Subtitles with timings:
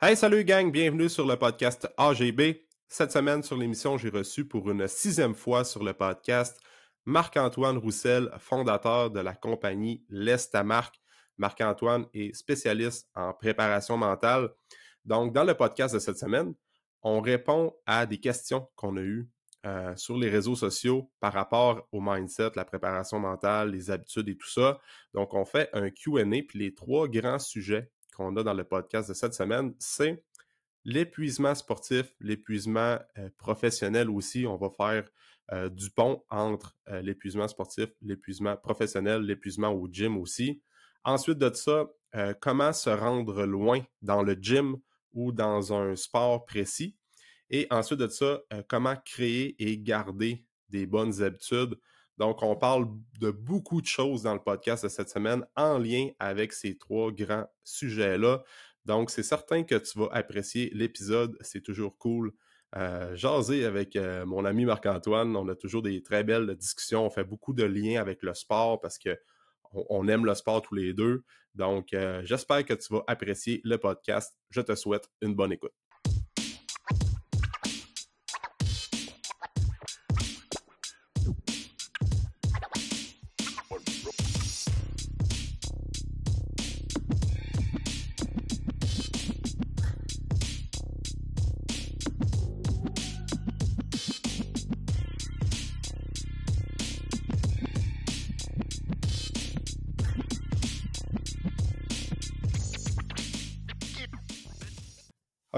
[0.00, 2.62] Hey, salut gang, bienvenue sur le podcast AGB.
[2.86, 6.60] Cette semaine sur l'émission, j'ai reçu pour une sixième fois sur le podcast
[7.04, 11.00] Marc-Antoine Roussel, fondateur de la compagnie L'Estamarque.
[11.36, 14.50] Marc-Antoine est spécialiste en préparation mentale.
[15.04, 16.54] Donc, dans le podcast de cette semaine,
[17.02, 19.28] on répond à des questions qu'on a eues
[19.66, 24.36] euh, sur les réseaux sociaux par rapport au mindset, la préparation mentale, les habitudes et
[24.36, 24.78] tout ça.
[25.12, 29.08] Donc, on fait un QA, puis les trois grands sujets qu'on a dans le podcast
[29.08, 30.22] de cette semaine, c'est
[30.84, 34.44] l'épuisement sportif, l'épuisement euh, professionnel aussi.
[34.46, 35.08] On va faire
[35.52, 40.60] euh, du pont entre euh, l'épuisement sportif, l'épuisement professionnel, l'épuisement au gym aussi.
[41.04, 41.86] Ensuite de ça,
[42.40, 44.76] comment se rendre loin dans le gym
[45.12, 46.96] ou dans un sport précis?
[47.50, 51.78] Et ensuite de ça, comment créer et garder des bonnes habitudes.
[52.18, 52.88] Donc, on parle
[53.20, 57.12] de beaucoup de choses dans le podcast de cette semaine en lien avec ces trois
[57.12, 58.42] grands sujets-là.
[58.84, 61.36] Donc, c'est certain que tu vas apprécier l'épisode.
[61.40, 62.32] C'est toujours cool.
[62.76, 65.34] Euh, jaser avec euh, mon ami Marc-Antoine.
[65.36, 67.06] On a toujours des très belles discussions.
[67.06, 69.16] On fait beaucoup de liens avec le sport parce que
[69.72, 71.22] on, aime le sport tous les deux.
[71.54, 74.34] Donc, euh, j'espère que tu vas apprécier le podcast.
[74.50, 75.74] Je te souhaite une bonne écoute.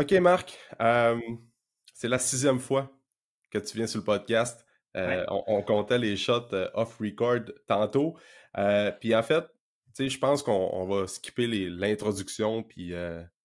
[0.00, 0.58] OK, Marc.
[0.80, 1.20] Euh,
[1.92, 2.90] c'est la sixième fois
[3.50, 4.64] que tu viens sur le podcast.
[4.96, 8.16] Euh, on, comptait les shots euh, off-record tantôt.
[8.98, 9.44] puis en fait,
[9.98, 12.94] je pense qu'on va skipper l'introduction puis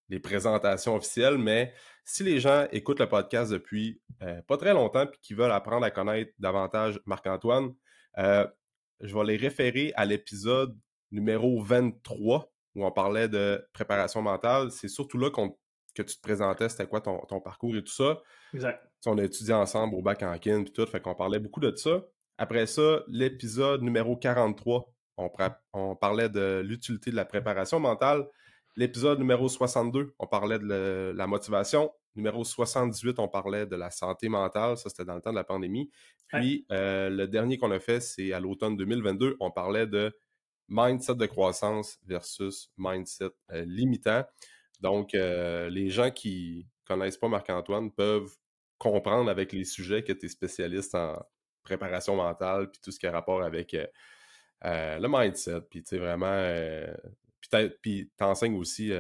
[0.08, 1.74] les présentations officielles, mais
[2.06, 4.02] si les gens écoutent le podcast depuis
[4.48, 7.74] pas très longtemps puis qui veulent apprendre à connaître davantage Marc-Antoine,
[8.18, 10.74] je vais les référer à l'épisode
[11.12, 14.72] numéro 23 où on parlait de préparation mentale.
[14.72, 15.58] C'est surtout là qu'on
[15.96, 18.22] que tu te présentais, c'était quoi ton, parcours et tout ça.
[18.54, 18.84] Exact.
[19.06, 21.76] on a étudié ensemble au bac en kin et tout, fait qu'on parlait beaucoup de
[21.76, 22.04] ça.
[22.38, 25.32] Après ça, l'épisode numéro 43, on,
[25.74, 28.28] on parlait de l'utilité de la préparation mentale.
[28.76, 31.92] L'épisode numéro 62, on parlait de la motivation.
[32.16, 34.78] Numéro 78, on parlait de la santé mentale.
[34.78, 35.90] Ça, c'était dans le temps de la pandémie.
[36.28, 39.38] Puis, euh, le dernier qu'on a fait, c'est à l'automne 2022.
[39.40, 40.14] On parlait de
[40.68, 44.24] mindset de croissance versus mindset euh, limitant.
[44.82, 48.32] Donc, euh, les gens qui connaissent pas Marc-Antoine peuvent
[48.78, 51.22] comprendre avec les sujets que tu es spécialiste en
[51.64, 53.88] préparation mentale, puis tout ce qui a rapport avec euh,
[54.66, 56.42] euh, le mindset, puis tu sais, vraiment...
[57.82, 58.92] puis t'enseignes aussi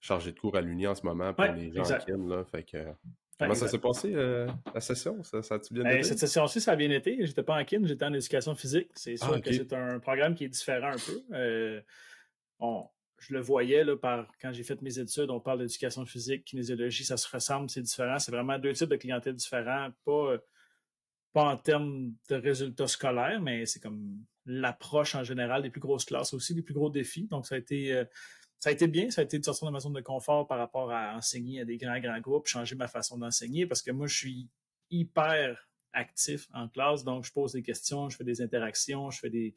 [0.00, 2.64] chargé de cours à l'Uni en ce moment pour les gens qui aiment, là, fait
[2.64, 2.78] que...
[3.38, 5.22] Comment ça s'est passé, la session?
[5.22, 6.04] Ça, a-tu bien ben, été?
[6.04, 7.26] cette session-ci, ça a bien été.
[7.26, 8.90] J'étais pas en kin, j'étais en éducation physique.
[8.94, 11.82] C'est sûr ah, que c'est un programme qui est différent un peu.
[12.60, 12.88] on,
[13.22, 17.04] je le voyais là, par quand j'ai fait mes études, on parle d'éducation physique, kinésiologie,
[17.04, 18.18] ça se ressemble, c'est différent.
[18.18, 20.38] C'est vraiment deux types de clientèle différents, pas,
[21.32, 26.04] pas en termes de résultats scolaires, mais c'est comme l'approche en général des plus grosses
[26.04, 27.28] classes aussi, des plus gros défis.
[27.28, 28.04] Donc, ça a été, euh,
[28.58, 30.58] ça a été bien, ça a été de sortir de ma zone de confort par
[30.58, 34.08] rapport à enseigner à des grands, grands groupes, changer ma façon d'enseigner parce que moi,
[34.08, 34.48] je suis
[34.90, 39.30] hyper actif en classe, donc je pose des questions, je fais des interactions, je fais
[39.30, 39.54] des,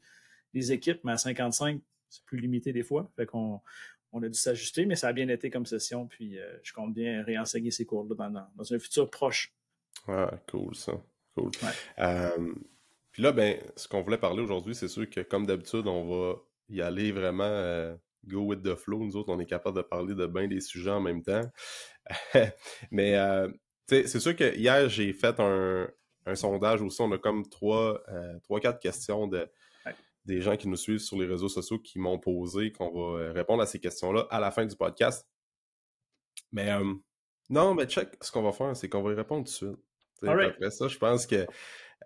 [0.54, 3.10] des équipes, mais à 55, c'est plus limité des fois.
[3.16, 3.60] Fait qu'on
[4.12, 6.06] on a dû s'ajuster, mais ça a bien été comme session.
[6.06, 9.54] Puis euh, je compte bien réenseigner ces cours-là dans, un futur proche.
[10.08, 10.92] Ah, cool ça.
[11.34, 11.50] Cool.
[11.98, 12.54] Euh,
[13.12, 16.36] puis là, ben, ce qu'on voulait parler aujourd'hui, c'est sûr que comme d'habitude, on va
[16.68, 19.04] y aller vraiment euh, go with the flow.
[19.04, 21.50] Nous autres, on est capable de parler de bien des sujets en même temps.
[22.90, 23.16] mais
[23.86, 25.88] c'est sûr que hier, j'ai fait un,
[26.24, 27.02] un, sondage aussi.
[27.02, 28.02] On a comme trois,
[28.44, 29.46] trois quatre questions de
[30.26, 33.32] des gens qui nous suivent sur les réseaux sociaux qui m'ont posé, qu'on va euh,
[33.32, 35.26] répondre à ces questions-là à la fin du podcast.
[36.52, 36.94] Mais euh,
[37.48, 39.78] non, mais check, ce qu'on va faire, c'est qu'on va y répondre tout de suite.
[40.26, 41.46] Après ça, je pense que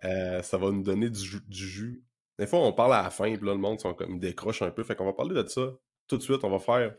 [0.04, 2.04] euh, ça va nous donner du, jus.
[2.38, 4.70] Des fois, on parle à la fin, puis là, le monde sont comme, décroche un
[4.70, 4.84] peu.
[4.84, 5.72] Fait qu'on va parler de ça
[6.06, 6.44] tout de suite.
[6.44, 6.94] On va faire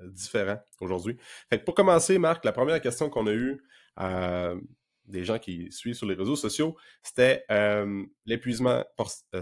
[0.00, 1.16] différent aujourd'hui.
[1.50, 3.62] Fait que pour commencer, Marc, la première question qu'on a eue
[5.06, 7.44] des gens qui suivent sur les réseaux sociaux, c'était
[8.24, 8.84] l'épuisement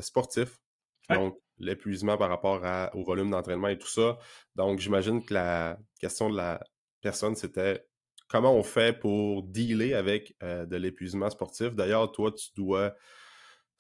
[0.01, 0.63] sportif
[1.11, 2.63] donc, l'épuisement par rapport
[2.95, 4.19] au volume d'entraînement et tout ça.
[4.57, 6.61] Donc, j'imagine que la question de la
[7.01, 7.85] personne, c'était
[8.29, 11.75] comment on fait pour dealer avec euh, de l'épuisement sportif?
[11.75, 12.95] D'ailleurs, toi, tu dois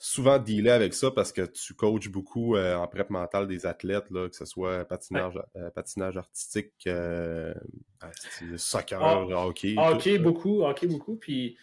[0.02, 4.10] souvent dealer avec ça parce que tu coaches beaucoup euh, en prep mentale des athlètes,
[4.10, 7.54] là, que ce soit patinage, euh, patinage artistique, euh,
[8.56, 9.76] soccer, ah, hockey.
[9.78, 11.14] Hockey, beaucoup, hockey, beaucoup.
[11.14, 11.56] Puis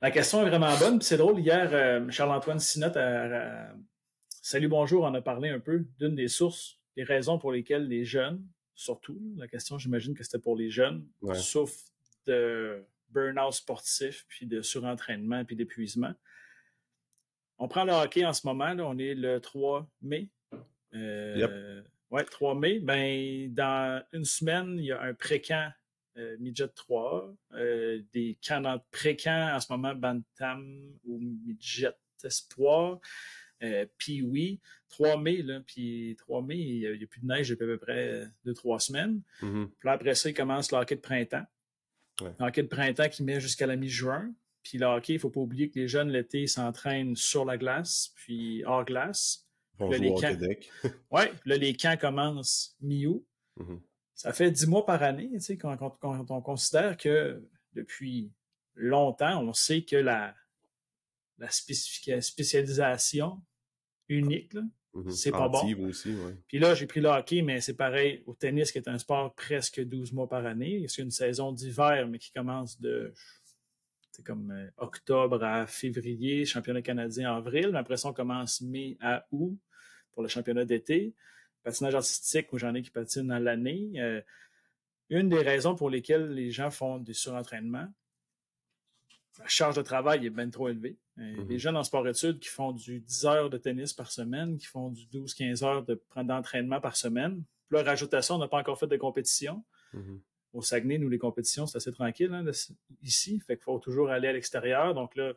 [0.00, 1.02] la question est vraiment bonne.
[1.02, 3.68] c'est drôle, hier, Charles-Antoine Sinot a,
[4.42, 8.04] Salut, bonjour, on a parlé un peu d'une des sources, des raisons pour lesquelles les
[8.04, 8.44] jeunes,
[8.74, 11.84] surtout, la question, j'imagine que c'était pour les jeunes, souffrent
[12.26, 16.14] de burn-out sportif, puis de surentraînement, puis d'épuisement.
[17.58, 20.28] On prend le hockey en ce moment, là, on est le 3 mai.
[20.94, 22.78] Euh, Oui, 3 mai.
[22.78, 25.72] Ben, dans une semaine, il y a un pré-camp
[26.16, 33.00] euh, Midget 3, euh, des camps pré-camp en ce moment, Bantam ou Midget Espoir.
[33.62, 34.60] Euh, puis oui,
[34.90, 37.78] 3 mai, là, puis 3 mai, il n'y a, plus de neige depuis à peu
[37.78, 39.20] près 2-3 semaines.
[39.42, 39.68] Mm-hmm.
[39.78, 41.44] Puis après ça, il commence le hockey de printemps.
[42.20, 42.32] Ouais.
[42.38, 44.32] Le hockey de printemps qui met jusqu'à la mi-juin.
[44.62, 47.56] Puis le hockey, il ne faut pas oublier que les jeunes l'été s'entraînent sur la
[47.56, 49.46] glace, puis hors glace.
[49.78, 50.36] Bon, les camps...
[51.10, 53.24] Oui, là, les camps commencent mi-août.
[53.58, 53.80] Mm-hmm.
[54.14, 57.40] Ça fait dix mois par année, tu sais, quand, on considère que
[57.72, 58.32] depuis
[58.74, 60.34] longtemps, on sait que la,
[61.38, 63.40] la spécialisation
[64.08, 64.54] unique,
[64.94, 65.10] mm-hmm.
[65.10, 65.60] c'est pas bon.
[65.86, 66.34] Aussi, ouais.
[66.46, 69.34] Puis là, j'ai pris le hockey, mais c'est pareil au tennis, qui est un sport
[69.34, 70.86] presque 12 mois par année.
[70.88, 73.12] C'est une saison d'hiver, mais qui commence de
[74.18, 77.70] c'est comme euh, octobre à février, championnat canadien avril.
[77.70, 79.56] Mais après ça, on commence mai à août
[80.10, 81.14] pour le championnat d'été.
[81.62, 83.92] Patinage artistique, où j'en ai qui patinent à l'année.
[83.96, 84.20] Euh,
[85.08, 87.86] une des raisons pour lesquelles les gens font des surentraînements,
[89.38, 90.96] la charge de travail est bien trop élevée.
[91.18, 91.44] Euh.
[91.48, 94.90] Les jeunes en sport-études qui font du 10 heures de tennis par semaine, qui font
[94.90, 95.86] du 12-15 heures
[96.24, 97.42] d'entraînement par semaine.
[97.68, 99.64] Puis là, rajoute à ça, on n'a pas encore fait de compétition.
[99.94, 100.18] Mm-hmm
[100.52, 102.44] au Saguenay, nous, les compétitions, c'est assez tranquille hein,
[103.02, 103.40] ici.
[103.40, 104.94] Fait qu'il faut toujours aller à l'extérieur.
[104.94, 105.32] Donc là,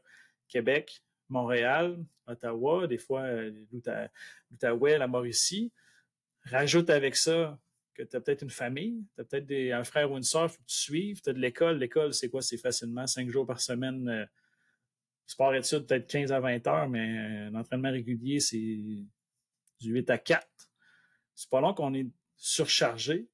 [0.48, 5.72] Québec, Montréal, Ottawa, des fois euh, l'Outaouais, la Mauricie.
[6.44, 7.60] Rajoute avec ça
[7.94, 10.58] que tu as peut-être une famille, tu as peut-être un frère ou une soeur, faut
[10.58, 11.78] que tu suives, tu as de l'école.
[11.78, 12.42] L'école, c'est quoi?
[12.42, 14.08] C'est facilement cinq jours par semaine.
[14.08, 14.26] Euh,
[15.26, 17.18] sport études, peut-être 15 à 20 heures, mais
[17.48, 19.08] un entraînement régulier, c'est du
[19.92, 20.46] 8 à 4.
[21.36, 23.28] C'est pas long qu'on est surchargé.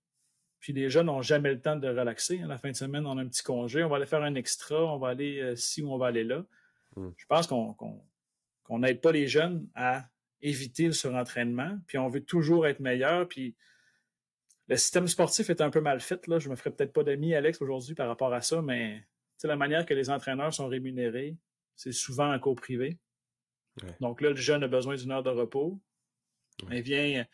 [0.60, 2.42] Puis les jeunes n'ont jamais le temps de relaxer.
[2.42, 4.36] À la fin de semaine, on a un petit congé, on va aller faire un
[4.36, 6.46] extra, on va aller euh, ci ou on va aller là.
[6.96, 7.10] Hmm.
[7.16, 10.06] Je pense qu'on n'aide pas les jeunes à
[10.42, 13.56] éviter le surentraînement, puis on veut toujours être meilleur, puis
[14.68, 16.28] le système sportif est un peu mal fait.
[16.28, 16.40] Là.
[16.40, 19.04] Je me ferai peut-être pas d'amis, Alex, aujourd'hui par rapport à ça, mais
[19.44, 21.38] la manière que les entraîneurs sont rémunérés,
[21.76, 22.98] c'est souvent en cours privé.
[24.00, 25.80] Donc là, le jeune a besoin d'une heure de repos.
[26.70, 27.26] Vient,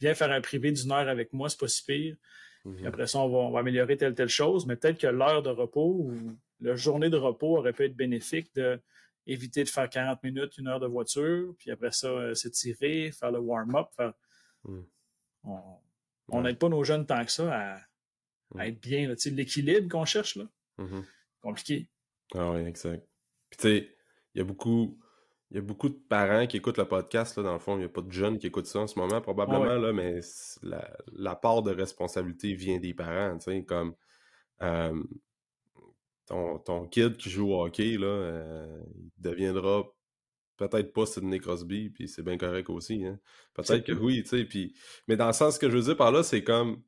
[0.00, 2.16] vient faire un privé d'une heure avec moi, c'est pas si pire.
[2.64, 2.86] Mhm.
[2.86, 6.36] Après ça, on va, améliorer telle, telle chose, mais peut-être que l'heure de repos ou
[6.60, 8.80] la journée de repos aurait pu être bénéfique de
[9.26, 13.30] éviter de faire 40 minutes, une heure de voiture, puis après ça, euh, s'étirer, faire
[13.30, 13.88] le warm-up.
[14.64, 14.86] Mhm.
[15.44, 15.60] On
[16.32, 17.80] n'aide pas nos jeunes tant que ça à,
[18.54, 18.60] mhm.
[18.60, 19.14] être bien.
[19.26, 20.44] L'équilibre qu'on cherche, là,
[21.40, 21.88] compliqué.
[22.34, 23.06] Ah oui, exact.
[23.50, 23.96] Puis tu sais,
[24.34, 24.98] il y a beaucoup
[25.50, 27.76] il y a beaucoup de parents qui écoutent le podcast, là, dans le fond.
[27.76, 30.20] Il n'y a pas de jeunes qui écoutent ça en ce moment, probablement, là, mais
[30.62, 33.94] la, part de responsabilité vient des parents, tu sais, comme
[34.60, 35.02] euh,
[36.26, 39.84] ton, ton, kid qui joue au hockey, là, euh, il deviendra
[40.58, 43.18] peut-être pas Sidney Crosby, puis c'est bien correct aussi, hein.
[43.54, 44.74] Peut-être que oui, tu sais, puis...
[45.06, 46.82] Mais dans le sens que je veux dire par là, c'est comme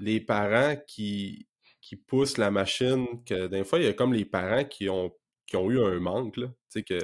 [0.00, 1.46] les parents qui,
[1.82, 5.12] qui poussent la machine, que des fois, il y a comme les parents qui ont,
[5.46, 6.98] qui ont eu un manque, là, tu sais, que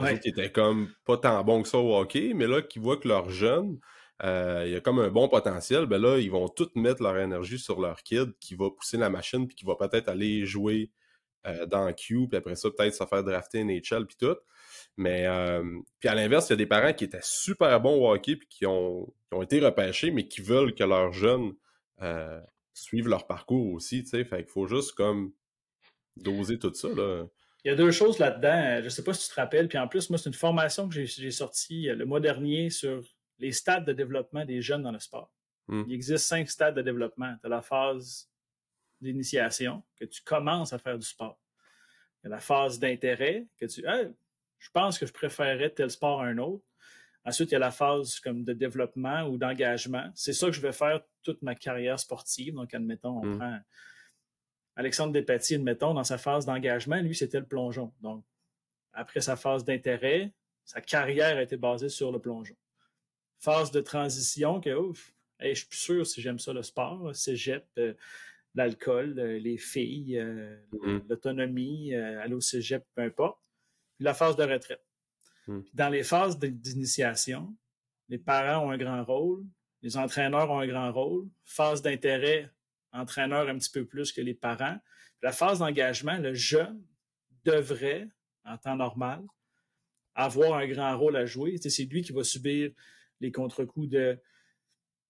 [0.00, 0.18] Ouais.
[0.18, 3.06] Qui étaient comme pas tant bons que ça au hockey, mais là, qui voient que
[3.06, 3.78] leurs jeunes,
[4.24, 7.16] euh, il y a comme un bon potentiel, ben là, ils vont tous mettre leur
[7.16, 10.90] énergie sur leur kid qui va pousser la machine puis qui va peut-être aller jouer
[11.46, 14.36] euh, dans Q, puis après ça, peut-être se faire drafter NHL puis tout.
[14.96, 15.62] Mais euh,
[15.98, 18.48] puis à l'inverse, il y a des parents qui étaient super bons au hockey puis
[18.48, 21.54] qui ont, qui ont été repêchés, mais qui veulent que leurs jeunes
[22.74, 24.24] suivent leur parcours aussi, tu sais.
[24.24, 25.32] Fait qu'il faut juste comme
[26.16, 27.26] doser tout ça, là.
[27.64, 28.80] Il y a deux choses là-dedans.
[28.80, 29.68] Je ne sais pas si tu te rappelles.
[29.68, 33.02] Puis en plus, moi, c'est une formation que j'ai sortie euh, le mois dernier sur
[33.38, 35.32] les stades de développement des jeunes dans le sport.
[35.68, 35.84] Hmm.
[35.88, 37.34] Il existe cinq stades de développement.
[37.40, 38.28] Tu as la phase
[39.00, 41.40] d'initiation, que tu commences à faire du sport.
[42.22, 43.82] Il y a la phase d'intérêt, que tu.
[44.64, 46.64] Je pense que je préférerais tel sport à un autre.
[47.26, 50.10] Ensuite, il y a la phase comme de développement ou d'engagement.
[50.14, 52.54] C'est ça que je vais faire toute ma carrière sportive.
[52.54, 53.38] Donc, admettons, on hmm.
[53.38, 53.60] prend
[54.76, 57.92] Alexandre Despatie, admettons, dans sa phase d'engagement, lui, c'était le plongeon.
[58.00, 58.24] Donc,
[58.94, 60.32] après sa phase d'intérêt,
[60.64, 62.56] sa carrière a été basée sur le plongeon.
[63.40, 67.66] Phase de transition, que ouf, je suis plus sûr si j'aime ça le sport, cégep,
[67.78, 67.92] euh,
[68.54, 71.08] l'alcool, euh, les filles, euh, mm-hmm.
[71.08, 73.43] l'autonomie, aller au cégep, peu importe.
[73.96, 74.84] Puis la phase de retraite.
[75.46, 75.60] Mmh.
[75.72, 77.54] Dans les phases d'initiation,
[78.08, 79.44] les parents ont un grand rôle,
[79.82, 82.50] les entraîneurs ont un grand rôle, phase d'intérêt,
[82.92, 84.78] entraîneur un petit peu plus que les parents.
[85.22, 86.82] La phase d'engagement, le jeune
[87.44, 88.08] devrait,
[88.44, 89.22] en temps normal,
[90.14, 91.56] avoir un grand rôle à jouer.
[91.58, 92.70] C'est lui qui va subir
[93.20, 94.18] les contre-coups de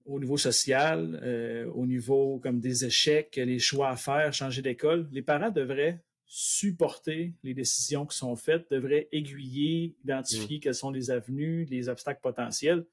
[0.04, 5.08] au niveau social, euh, au niveau comme des échecs, les choix à faire, changer d'école.
[5.12, 10.60] Les parents devraient supporter les décisions qui sont faites, devraient aiguiller, identifier mmh.
[10.60, 12.86] quelles sont les avenues, les obstacles potentiels.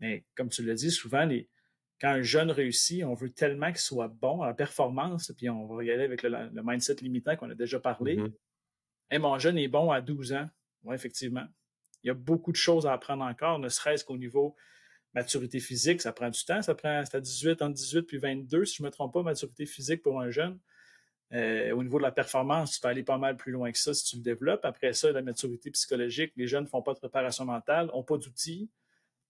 [0.00, 1.48] Mais comme tu l'as dit, souvent, les,
[2.00, 5.66] quand un jeune réussit, on veut tellement qu'il soit bon à la performance, puis on
[5.66, 8.16] va y aller avec le, mindset limitant qu'on a déjà parlé.
[8.16, 8.32] Mmh
[9.12, 10.48] et mon jeune est bon à 12 ans.
[10.84, 11.44] Oui, effectivement.
[12.02, 14.56] Il y a beaucoup de choses à apprendre encore, ne serait-ce qu'au niveau
[15.14, 16.62] maturité physique, ça prend du temps.
[16.62, 19.22] Ça prend, c'est à 18, entre 18 puis 22, si je ne me trompe pas,
[19.22, 20.58] maturité physique pour un jeune.
[21.32, 23.94] Euh, au niveau de la performance, tu peux aller pas mal plus loin que ça
[23.94, 24.64] si tu le développes.
[24.64, 28.18] Après ça, la maturité psychologique, les jeunes ne font pas de préparation mentale, n'ont pas
[28.18, 28.70] d'outils.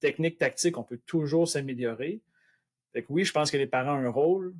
[0.00, 2.20] Technique, tactique, on peut toujours s'améliorer.
[2.92, 4.52] Fait que oui, je pense que les parents ont un rôle,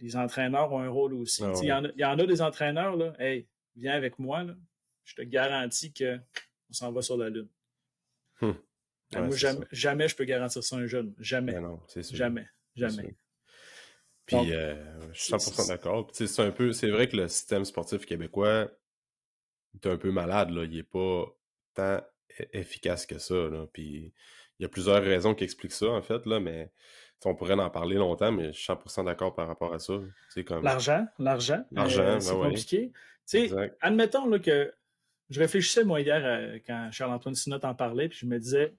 [0.00, 1.42] les entraîneurs ont un rôle aussi.
[1.42, 1.68] Ah il,
[1.98, 4.54] y en a, des entraîneurs, là, hey, viens avec moi, là,
[5.04, 6.20] je te garantis qu'on
[6.72, 7.48] s'en va sur la Lune.
[8.42, 8.54] Hum.
[9.12, 11.14] Ben, moi, jamais, jamais, je peux garantir ça à un jeune.
[11.18, 11.52] Jamais.
[11.52, 11.78] Ben
[12.10, 12.46] jamais.
[12.74, 13.14] Jamais.
[14.26, 14.74] Puis, euh,
[15.12, 16.08] je suis 100% d'accord.
[16.12, 18.68] C'est un peu, c'est vrai que le système sportif québécois
[19.74, 20.50] est un peu malade.
[20.50, 20.64] Là.
[20.64, 21.26] Il n'est pas
[21.74, 23.34] tant e-, efficace que ça.
[23.34, 23.66] Là.
[23.72, 24.12] Puis,
[24.58, 26.70] il y a plusieurs raisons qui expliquent ça, en fait, là, mais
[27.24, 29.94] on pourrait en parler longtemps, mais je suis 100% d'accord par rapport à ça.
[30.46, 30.64] Comme...
[30.64, 31.64] L'argent, l'argent.
[31.70, 32.92] L'argent, euh, c'est ben compliqué.
[33.80, 34.72] Admettons là, que
[35.30, 38.74] je réfléchissais, moi, hier, euh, quand Charles-Antoine Sinot en parlait, puis je me disais,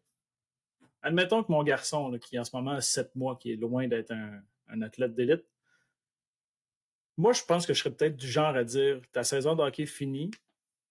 [1.01, 4.11] admettons que mon garçon, qui en ce moment a 7 mois, qui est loin d'être
[4.11, 4.41] un,
[4.81, 5.45] athlète d'élite,
[7.17, 9.85] moi, je pense que je serais peut-être du genre à dire, ta saison de hockey
[9.85, 10.31] finie,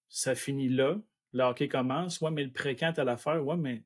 [0.09, 1.01] ça finit là,
[1.33, 3.83] le hockey commence, ouais, mais le pré-camp, à l'affaire, ouais, mais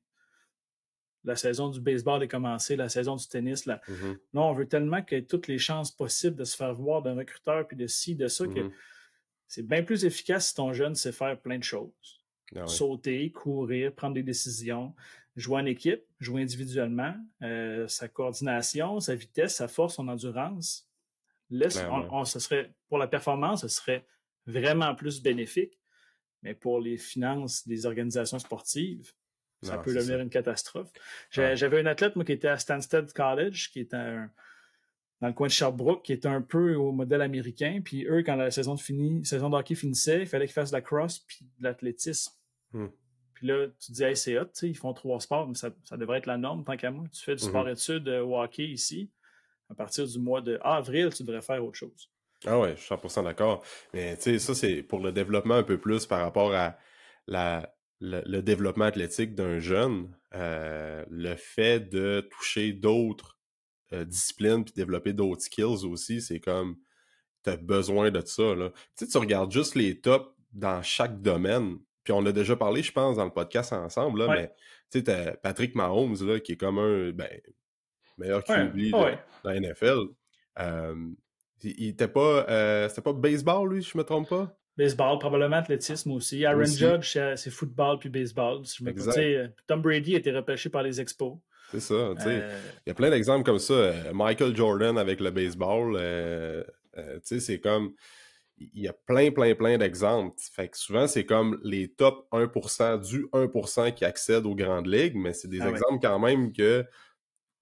[1.25, 3.67] la saison du baseball est commencée, la saison du tennis.
[3.67, 3.81] Là.
[3.89, 4.19] Mm-hmm.
[4.35, 7.03] Non, on veut tellement qu'il y ait toutes les chances possibles de se faire voir
[7.03, 8.73] d'un recruteur, puis de ci, de ça, que mm-hmm.
[9.49, 12.21] c'est bien plus efficace si ton jeune sait faire plein de choses.
[12.55, 14.95] Ah Sauter, courir, prendre des décisions,
[15.37, 20.89] jouer en équipe, jouer individuellement, euh, sa coordination, sa vitesse, sa force, son endurance.
[21.51, 21.79] Laisse,
[22.11, 24.07] on, ce serait, pour la performance, ce serait
[24.47, 25.79] vraiment plus bénéfique.
[26.43, 29.13] Mais pour les finances des organisations sportives,
[29.63, 30.91] ça peut devenir une catastrophe.
[31.31, 34.17] J'avais un athlète, moi, qui était à Stansted College, qui était
[35.21, 37.81] dans le coin de Sherbrooke, qui était un peu au modèle américain.
[37.85, 40.71] Puis eux, quand la saison de, fini, saison de hockey finissait, il fallait qu'ils fassent
[40.71, 42.33] de la cross puis de l'athlétisme.
[42.73, 42.89] Hmm.
[43.37, 46.27] Puis là, tu dis, hey, c'est hot, ils font trois sports, mais ça, devrait être
[46.27, 47.05] la norme tant qu'à moi.
[47.13, 47.49] Tu fais du mm-hmm.
[47.49, 49.11] sport-études euh, au hockey ici.
[49.69, 52.11] À partir du mois de avril, tu devrais faire autre chose.
[52.47, 53.63] Ah ouais, je suis 100% d'accord.
[53.93, 56.79] Mais tu sais, ça, c'est pour le développement un peu plus par rapport à
[57.27, 63.39] la, le, développement athlétique d'un jeune, euh, le fait de toucher d'autres
[63.93, 66.77] euh, disciplines puis développer d'autres skills aussi, c'est comme
[67.45, 68.55] tu as besoin de ça.
[68.55, 68.73] Là.
[68.97, 72.93] Tu, tu regardes juste les tops dans chaque domaine, puis on a déjà parlé, je
[72.93, 74.53] pense, dans le podcast ensemble, là, mais
[74.91, 77.29] tu sais, Patrick Mahomes, là, qui est comme un ben,
[78.17, 79.99] meilleur QB ouais, de, la NFL.
[80.61, 80.95] Euh,
[81.63, 82.89] il était pas.
[82.89, 84.57] c'était pas baseball, lui, si je me trompe pas?
[84.77, 86.45] Baseball, probablement athlétisme aussi.
[86.45, 88.63] Aaron Judge, c'est football puis baseball.
[88.83, 91.39] Euh, Tom Brady a été repêché par les Expos.
[91.71, 92.43] C'est ça, tu sais.
[92.43, 93.73] Euh, il y a plein d'exemples comme ça.
[93.73, 95.97] Euh, Michael Jordan avec le baseball,
[96.95, 97.95] tu sais, c'est comme...
[98.59, 100.37] Il y a plein, plein, plein d'exemples.
[100.39, 105.17] Fait que souvent, c'est comme les top 1% du 1% qui accèdent aux grandes ligues,
[105.17, 106.85] mais c'est des ah exemples quand même que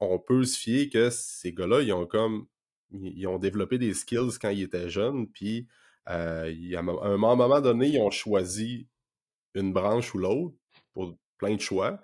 [0.00, 2.46] on peut se fier que ces gars-là, ils ont comme...
[2.92, 5.66] Ils ont développé des skills quand ils étaient jeunes, puis
[6.08, 8.88] euh, à un moment donné, ils ont choisi
[9.54, 10.54] une branche ou l'autre
[10.92, 12.00] pour plein de choix.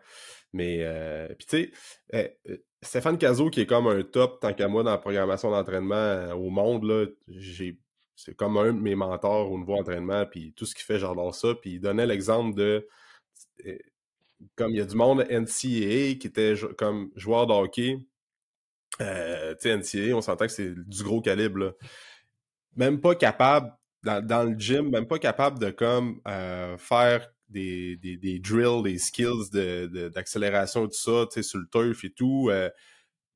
[0.52, 1.72] Mais, euh, puis tu sais,
[2.12, 5.50] eh, euh, Stéphane Cazot, qui est comme un top, tant qu'à moi, dans la programmation
[5.50, 7.78] d'entraînement au monde, là, j'ai,
[8.24, 11.34] c'est comme un de mes mentors au niveau entraînement, puis tout ce qu'il fait, j'adore
[11.34, 11.54] ça.
[11.54, 12.86] Puis il donnait l'exemple de,
[13.64, 13.80] eh,
[14.56, 17.98] comme il y a du monde NCAA qui était comme joueur de hockey,
[18.98, 19.04] tu
[19.58, 21.74] sais, NCAA, on s'entend que c'est du gros calibre,
[22.76, 23.72] Même pas capable
[24.02, 28.98] dans, le gym, même pas capable de comme euh, faire des, des, des, drills, des
[28.98, 29.50] skills
[30.14, 32.48] d'accélération de, tout ça, tu sais, sur le turf et tout.
[32.50, 32.70] Euh,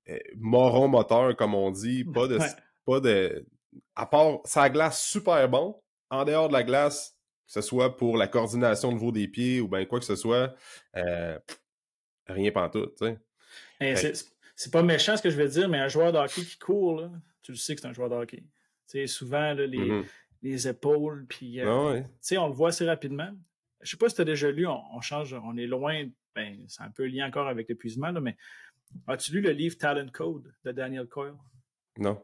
[0.09, 2.39] euh, moron moteur, comme on dit, pas de.
[2.87, 3.47] Pas de
[3.95, 7.17] à part sa glace super bon, en dehors de la glace,
[7.47, 10.17] que ce soit pour la coordination au niveau des pieds ou bien quoi que ce
[10.17, 10.55] soit,
[10.97, 11.39] euh,
[12.27, 13.07] rien pantoute, tu
[13.81, 14.13] sais.
[14.57, 17.01] c'est pas méchant ce que je veux dire, mais un joueur de hockey qui court,
[17.01, 17.11] là,
[17.43, 18.39] tu le sais que c'est un joueur de hockey.
[18.89, 20.05] Tu sais, souvent, là, les, mm-hmm
[20.45, 21.27] les épaules.
[21.29, 23.31] Puis, euh, ah on le voit assez rapidement.
[23.81, 26.05] je sais pas si tu as déjà lu, on, change, on est loin,
[26.37, 28.37] ben, c'est un peu lié encore avec l'épuisement, mais
[29.09, 31.35] as-tu lu le livre Talent Code de Daniel Coyle?
[31.99, 32.23] Non.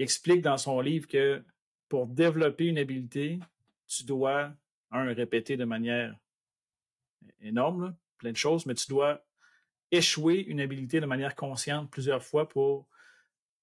[0.00, 1.42] Il, explique dans son livre que
[1.88, 3.38] pour développer une habileté,
[3.86, 4.52] tu dois,
[4.90, 6.16] un, répéter de manière
[7.42, 9.24] énorme, plein de choses, mais tu dois
[9.90, 12.86] échouer une habileté de manière consciente plusieurs fois pour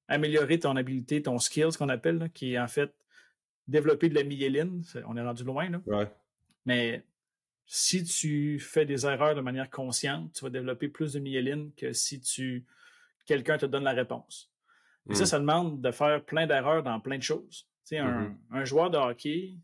[0.08, 2.94] améliorer ton habileté, ton skill, ce qu'on appelle, qui est en fait
[3.67, 4.84] développer de la myéline.
[5.08, 5.82] On est rendu loin, là.
[6.65, 7.03] Mais
[7.65, 11.94] si tu fais des erreurs de manière consciente, tu vas développer plus de myéline que
[11.94, 12.65] si tu
[13.25, 14.50] quelqu'un te donne la réponse.
[15.09, 15.27] Et ça, hmm.
[15.27, 17.67] ça demande de faire plein d'erreurs dans plein de choses.
[17.95, 18.35] Mm-hmm.
[18.51, 19.55] un, joueur de hockey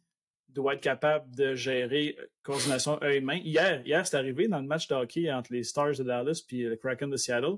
[0.50, 3.38] doit être capable de gérer euh, coordination œil-main.
[3.38, 6.64] Hier, hier c'est arrivé dans le match de hockey entre les Stars de Dallas et
[6.64, 7.58] le Kraken de Seattle.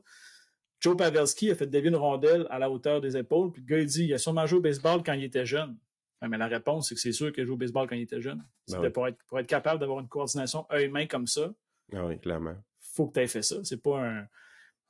[0.79, 3.51] Joe Pavelski a fait dévier une rondelle à la hauteur des épaules.
[3.51, 5.77] Puis le gars, il dit il a sûrement joué au baseball quand il était jeune.
[6.21, 8.21] mais la réponse, c'est que c'est sûr qu'il a joué au baseball quand il était
[8.21, 8.43] jeune.
[8.69, 11.53] Ben pour, être, pour être capable d'avoir une coordination œil-main comme ça.
[11.93, 12.55] Ah oui, clairement.
[12.79, 13.57] faut que tu aies fait ça.
[13.63, 14.27] C'est pas un.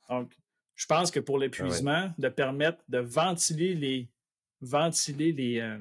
[0.08, 0.36] Donc,
[0.76, 4.08] je pense que pour l'épuisement, ah de permettre de ventiler les,
[4.60, 5.78] ventiler les, euh,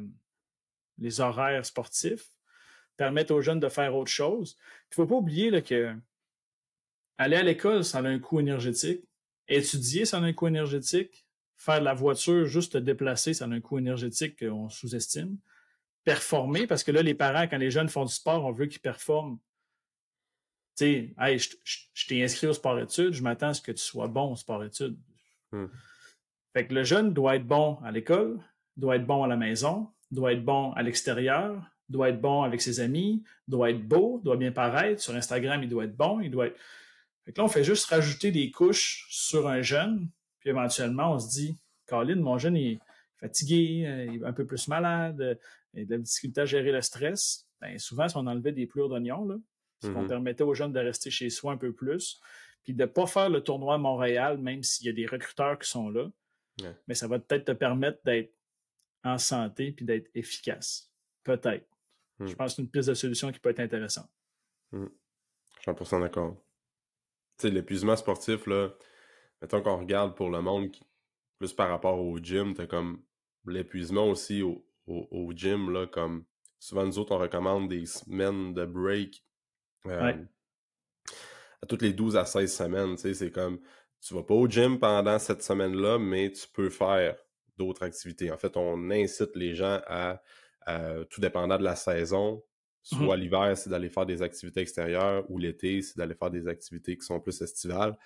[0.98, 2.30] les horaires sportifs,
[2.98, 4.58] permettre aux jeunes de faire autre chose.
[4.60, 5.94] Il ne faut pas oublier là, que
[7.18, 9.04] aller à l'école, ça a un coût énergétique.
[9.48, 11.26] Étudier, ça a un coût énergétique.
[11.58, 15.38] Faire de la voiture, juste te déplacer, ça a un coût énergétique qu'on sous-estime.
[16.04, 18.82] Performer, parce que là, les parents, quand les jeunes font du sport, on veut qu'ils
[18.82, 19.40] performent.
[20.78, 21.50] Tu sais,
[21.94, 24.98] je, t'ai inscrit au sport-études, je m'attends à ce que tu sois bon au sport-études.
[25.52, 25.68] Hmm.
[26.54, 28.40] Fait que le jeune doit être bon à l'école,
[28.78, 32.62] doit être bon à la maison, doit être bon à l'extérieur, doit être bon avec
[32.62, 35.02] ses amis, doit être beau, doit bien paraître.
[35.02, 36.58] Sur Instagram, il doit être bon, il doit être.
[37.28, 41.58] là, on fait juste rajouter des couches sur un jeune, puis éventuellement, on se dit,
[41.86, 42.80] Colin, mon jeune est
[43.18, 45.36] fatigué, euh, il est un peu plus malade, euh,
[45.74, 47.48] il a de la difficulté à gérer le stress.
[47.62, 49.42] Bien, souvent, si on enlevait des plures d'oignon,
[49.92, 50.08] mm-hmm.
[50.08, 52.22] permettait aux jeunes de rester chez soi un peu plus,
[52.64, 55.60] puis de ne pas faire le tournoi à Montréal, même s'il y a des recruteurs
[55.60, 56.10] qui sont là.
[56.88, 58.34] Mais ça va peut-être te permettre d'être
[59.04, 60.92] en santé puis d'être efficace.
[61.24, 61.68] Peut-être.
[62.20, 62.36] Je hmm.
[62.36, 64.10] pense que c'est une piste de solution qui peut être intéressante.
[64.72, 64.80] Je
[65.60, 66.36] suis 100% d'accord.
[67.38, 68.70] Tu sais, l'épuisement sportif, là,
[69.42, 70.72] mettons qu'on regarde pour le monde,
[71.38, 73.04] plus par rapport au gym, t'as comme
[73.46, 76.26] l'épuisement aussi au, au, gym, là, comme
[76.60, 79.24] souvent nous autres, on recommande des semaines de break
[79.88, 80.14] euh,
[81.62, 82.96] à toutes les 12 à 16 semaines.
[82.96, 83.60] Tu sais, c'est comme,
[84.02, 87.16] tu vas pas au gym pendant cette semaine-là, mais tu peux faire
[87.58, 88.32] d'autres activités.
[88.32, 90.22] En fait, on incite les gens à,
[91.10, 92.38] tout dépendant de la saison,
[92.92, 96.48] mmh soit l'hiver, c'est d'aller faire des activités extérieures, ou l'été, c'est d'aller faire des
[96.48, 97.98] activités qui sont plus estivales.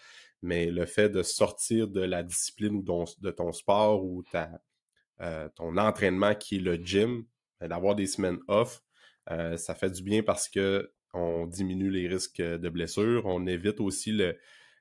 [0.42, 4.62] Mais le fait de sortir de la discipline de ton sport ou ta,
[5.22, 7.26] euh, ton entraînement qui est le gym,
[7.60, 8.82] ben, d'avoir des semaines off,
[9.32, 13.80] euh, ça fait du bien parce que on diminue les risques de blessures, on évite
[13.80, 14.17] aussi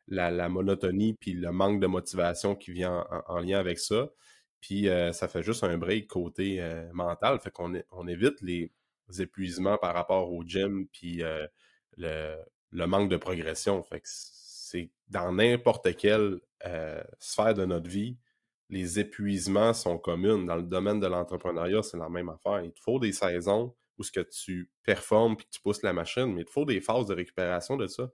[0.09, 4.11] la, monotonie puis le manque de motivation qui vient en lien avec ça.
[4.61, 7.39] Puis euh, ça fait juste un break côté euh, mental.
[7.41, 8.73] Fait qu'on on évite les
[9.19, 11.47] épuisements par rapport au gym puis euh,
[11.97, 13.83] le, manque de progression.
[13.83, 16.41] Fait que c'est dans n'importe quelle
[17.19, 18.19] sphère de notre vie,
[18.69, 20.39] les épuisements sont communs.
[20.39, 22.63] Dans le domaine de l'entrepreneuriat, c'est la même affaire.
[22.63, 25.93] Il te faut des saisons où ce que tu performes puis que tu pousses la
[25.93, 28.11] machine, mais il te faut des phases de récupération de ça.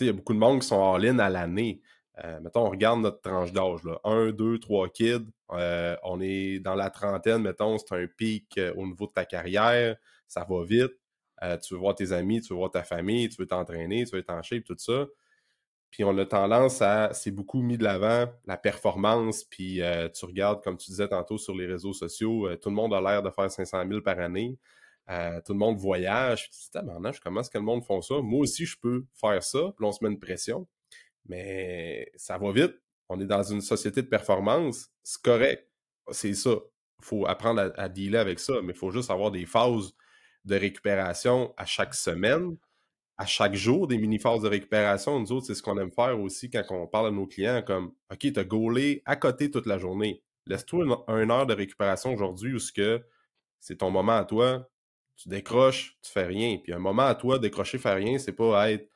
[0.00, 1.80] il y a beaucoup de monde qui sont en ligne à l'année.
[2.24, 6.74] Euh, mettons, on regarde notre tranche d'âge, un, deux, trois kids, euh, on est dans
[6.74, 10.92] la trentaine, mettons, c'est un pic euh, au niveau de ta carrière, ça va vite,
[11.62, 14.18] tu veux voir tes amis, tu veux voir ta famille, tu veux t'entraîner, tu veux
[14.18, 15.06] être en shape, tout ça.
[15.90, 19.80] Puis on a tendance à, c'est beaucoup mis de l'avant, la performance, puis
[20.14, 23.22] tu regardes, comme tu disais tantôt sur les réseaux sociaux, tout le monde a l'air
[23.22, 24.58] de faire 500 000 par année.
[25.08, 26.50] tout le monde voyage.
[26.50, 28.16] Tu te dis, comment est-ce que le monde font ça?
[28.22, 29.72] Moi aussi, je peux faire ça.
[29.76, 30.66] Puis on se met une pression.
[31.28, 32.74] Mais ça va vite.
[33.08, 34.88] On est dans une société de performance.
[35.02, 35.68] C'est correct.
[36.10, 36.56] C'est ça.
[37.00, 39.92] Il faut apprendre à, dealer avec ça, mais il faut juste avoir des phases
[40.44, 42.56] de récupération à chaque semaine,
[43.18, 45.18] à chaque jour, des mini-phases de récupération.
[45.18, 47.92] Nous autres, c'est ce qu'on aime faire aussi quand on parle à nos clients, comme
[48.10, 50.22] OK, tu as gaulé à côté toute la journée.
[50.46, 54.70] Laisse-toi une, heure de récupération aujourd'hui où c'est ton moment à toi,
[55.16, 56.58] tu décroches, tu fais rien.
[56.62, 58.88] Puis un moment à toi, décrocher, faire rien, c'est pas être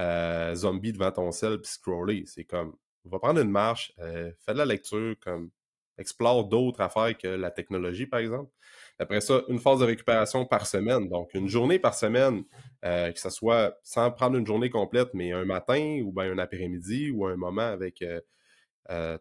[0.00, 2.24] euh, zombie devant ton sel puis scroller.
[2.26, 5.50] C'est comme, va prendre une marche, euh, fais de la lecture, comme,
[5.98, 8.50] explore d'autres affaires que la technologie, par exemple.
[8.98, 11.08] Après ça, une phase de récupération par semaine.
[11.08, 12.42] Donc, une journée par semaine,
[12.84, 17.10] euh, que ce soit sans prendre une journée complète, mais un matin ou un après-midi
[17.10, 18.04] ou un moment avec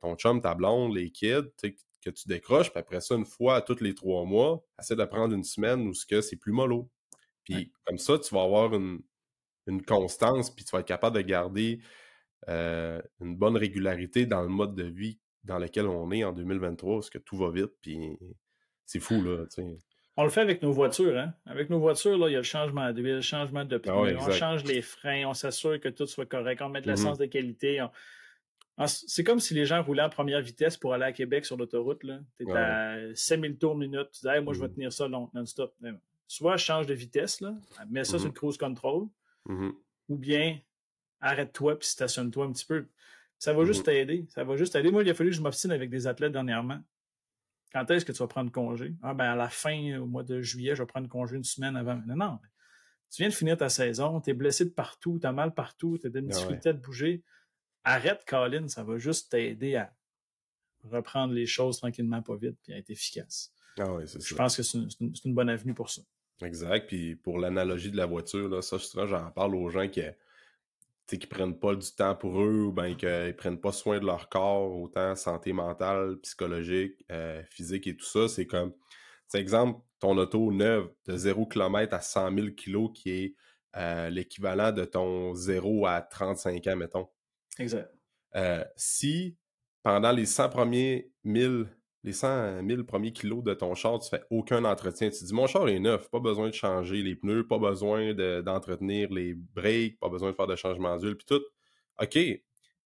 [0.01, 1.51] ton chum, ta blonde, les kids,
[2.03, 2.71] que tu décroches.
[2.71, 5.93] Puis après ça, une fois tous les trois mois, essaie de prendre une semaine où
[5.93, 6.89] c'est plus mollo.
[7.43, 9.01] Puis comme ça, tu vas avoir une,
[9.67, 11.79] une constance, puis tu vas être capable de garder
[12.49, 16.95] euh, une bonne régularité dans le mode de vie dans lequel on est en 2023,
[16.95, 18.17] parce que tout va vite, puis
[18.87, 19.45] c'est fou, là,
[20.15, 21.33] On le fait avec nos voitures, hein?
[21.45, 24.17] Avec nos voitures, là, il y a le changement d'huile, le changement de ah pneus,
[24.17, 27.21] on change les freins, on s'assure que tout soit correct, on met de l'essence mmh
[27.21, 27.85] de qualité.
[28.85, 31.99] C'est comme si les gens roulaient en première vitesse pour aller à Québec sur l'autoroute.
[31.99, 34.09] Tu es à 5000 tours minute.
[34.11, 35.75] Tu dis moi, je vais mmh tenir ça non-stop.
[36.27, 37.53] Soit change de vitesse, là,
[37.89, 39.07] mets ça sur le mmh cruise control,
[39.47, 40.59] ou bien
[41.19, 42.85] arrête-toi puis stationne-toi un petit peu.
[43.37, 44.25] Ça va juste t'aider.
[44.29, 44.91] Ça va juste t'aider.
[44.91, 46.79] Moi, il a fallu que je m'obstine avec des athlètes dernièrement.
[47.71, 48.95] Quand est-ce que tu vas prendre congé?
[49.01, 51.75] Ah, ben, à la fin, au mois de juillet, je vais prendre congé une semaine
[51.75, 52.01] avant.
[52.07, 52.39] Non, non.
[53.09, 55.97] Tu viens de finir ta saison, tu es blessé de partout, tu as mal partout,
[55.97, 57.23] tu as des ah difficultés de bouger.
[57.83, 59.93] Arrête, Colin, ça va juste t'aider à
[60.83, 63.53] reprendre les choses tranquillement, pas vite, puis à être efficace.
[63.79, 66.01] Ah c'est je pense que c'est une, bonne avenue pour ça.
[66.41, 66.87] Exact.
[66.87, 70.01] Puis pour l'analogie de la voiture, là, ça, j'en parle aux gens qui
[71.15, 74.27] qui prennent pas du temps pour eux ou bien qu'ils prennent pas soin de leur
[74.29, 78.73] corps, autant santé mentale, psychologique, euh, physique et tout ça, c'est comme,
[79.27, 83.35] c'est exemple, ton auto neuve de 0 km à 100 000 kg qui est
[83.77, 87.07] euh, l'équivalent de ton 0 à 35 ans, mettons.
[87.57, 87.89] Exact.
[88.35, 89.37] Euh, si
[89.83, 91.67] pendant les 100 premiers 1000
[92.07, 95.09] les 100 000 premiers kilos de ton char, tu fais aucun entretien.
[95.09, 99.11] Tu dis, mon char est neuf, pas besoin de changer les pneus, pas besoin d'entretenir
[99.11, 101.41] les breaks, pas besoin de faire de changement d'huile, puis tout.
[102.01, 102.17] OK,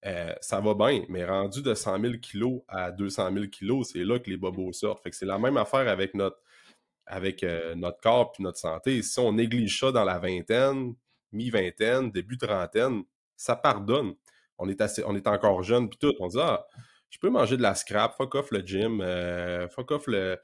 [0.08, 4.04] euh, ça va bien, mais rendu de 100 000 kilos à 200 000 kilos, c'est
[4.04, 5.04] là que les bobos sortent.
[5.04, 6.42] Fait c'est la même affaire avec notre,
[7.06, 9.04] avec, euh, notre corps puis notre santé.
[9.04, 10.96] Si on néglige ça dans la vingtaine,
[11.32, 13.04] mi-vingtaine, début trentaine,
[13.38, 14.16] ça pardonne.
[14.58, 16.14] On est, assez, on est encore jeune, puis tout.
[16.20, 16.66] On dit, ah,
[17.12, 20.40] je peux manger de la scrap, fuck off le gym, euh, fuck off le,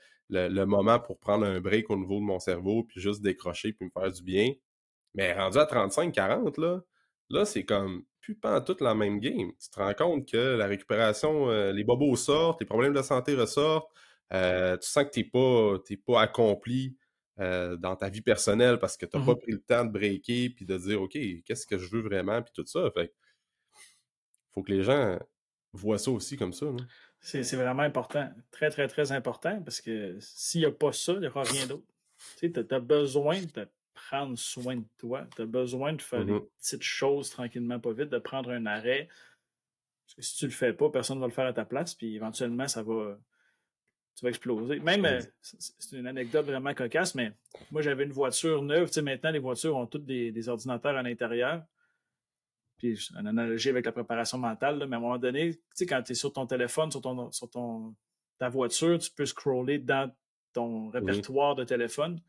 [0.66, 4.02] moment pour prendre un break au niveau de mon cerveau, puis juste décrocher, puis me
[4.02, 4.54] faire du bien.
[5.16, 6.82] Mais rendu à 35-40, là,
[7.30, 9.52] là c'est comme plus pas toute la même game.
[9.62, 13.34] Tu te rends compte que la récupération, euh, les bobos sortent, les problèmes de santé
[13.34, 13.90] ressortent,
[14.34, 16.98] euh, tu sens que tu n'es pas, pas accompli
[17.38, 20.50] dans ta vie personnelle parce que tu n'as pas mmh pris le temps de breaker
[20.50, 22.90] puis de dire OK, qu'est-ce que je veux vraiment, puis tout ça.
[22.96, 23.14] Fait
[24.54, 25.20] faut que les gens
[25.78, 26.66] vois ça aussi comme ça.
[27.20, 28.30] C'est vraiment important.
[28.52, 31.68] Très, très, très important parce que s'il n'y a pas ça, il n'y aura rien
[31.68, 31.86] d'autre.
[32.38, 35.28] Tu as, besoin de prendre soin de toi.
[35.36, 38.66] Tu as besoin de faire des mmh petites choses tranquillement, pas vite, de prendre un
[38.66, 39.08] arrêt.
[40.06, 41.94] Parce que si tu le fais pas, personne ne va le faire à ta place,
[41.94, 43.18] puis éventuellement, ça va.
[44.16, 44.80] Tu vas exploser.
[44.80, 47.34] Même, euh, c'est une anecdote vraiment cocasse, mais
[47.70, 48.90] moi, j'avais une voiture neuve.
[49.04, 51.64] maintenant, les voitures ont toutes des ordinateurs à l'intérieur
[52.78, 56.02] puis une analogie avec la préparation mentale, mais à un moment donné, tu sais, quand
[56.04, 57.96] tu es sur ton téléphone, sur ton, sur ton
[58.38, 60.14] ta voiture, tu peux scroller dans
[60.54, 62.22] ton répertoire de téléphone.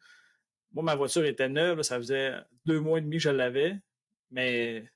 [0.73, 2.35] Moi, ma voiture était neuve, ça faisait
[2.67, 3.79] deux mois et demi que je l'avais,
[4.31, 4.91] mais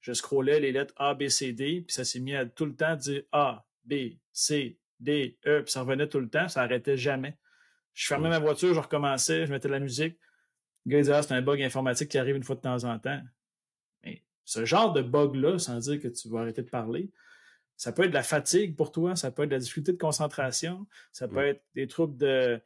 [0.00, 2.74] je scrollais les lettres A, B, C, D, puis ça s'est mis à tout le
[2.74, 6.96] temps dire A, B, C, D, E, puis ça revenait tout le temps, ça n'arrêtait
[6.96, 7.36] jamais.
[7.94, 10.18] Je fermais ma voiture, je recommençais, je mettais de la musique.
[10.84, 12.98] Le gars disait, ah, c'est un bug informatique qui arrive une fois de temps en
[12.98, 13.22] temps
[14.44, 17.10] ce genre de bug-là, sans dire que tu vas arrêter de parler,
[17.76, 19.98] ça peut être de la fatigue pour toi, ça peut être de la difficulté de
[19.98, 22.60] concentration, ça peut être des troubles de,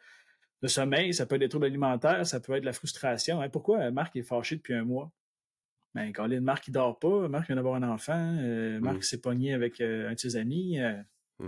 [0.66, 3.40] sommeil, ça peut être des troubles alimentaires, ça peut être de la frustration.
[3.40, 5.10] Hein, pourquoi Marc est fâché depuis un mois?
[5.94, 9.54] Ben, quand Marc il dort pas, Marc vient d'avoir un enfant, euh, Marc s'est pogné
[9.54, 10.78] avec euh, un de ses amis.
[10.78, 10.92] Euh,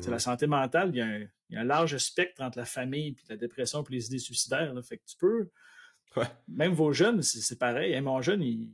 [0.00, 0.20] c'est la mm-hmm.
[0.20, 3.96] santé mentale, il y, a un, large spectre entre la famille, puis la dépression, puis
[3.96, 4.72] les idées suicidaires.
[4.82, 5.50] Fait que tu peux.
[6.48, 7.94] Même vos jeunes, c'est pareil.
[7.94, 8.72] Hein, mon jeune, il,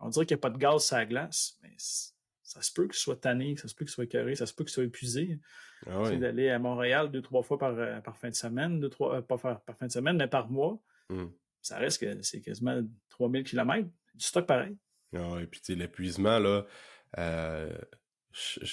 [0.00, 2.84] on dirait qu'il n'y a pas de gaz sur la glace, mais ça se peut
[2.84, 5.38] qu'il soit tanné, ça se peut qu'il soit écœuré, ça se peut qu'il soit épuisé.
[5.86, 9.16] Ah d'aller à Montréal deux, trois fois par, euh, par fin de semaine, deux, trois,
[9.16, 10.80] euh, pas par, fin de semaine, mais par mois.
[11.08, 11.26] Hmm.
[11.62, 13.88] Ça reste que c'est quasiment 3000 km.
[14.14, 14.76] Du stock pareil.
[15.14, 16.66] Ah et puis l'épuisement, là,
[17.18, 17.76] euh,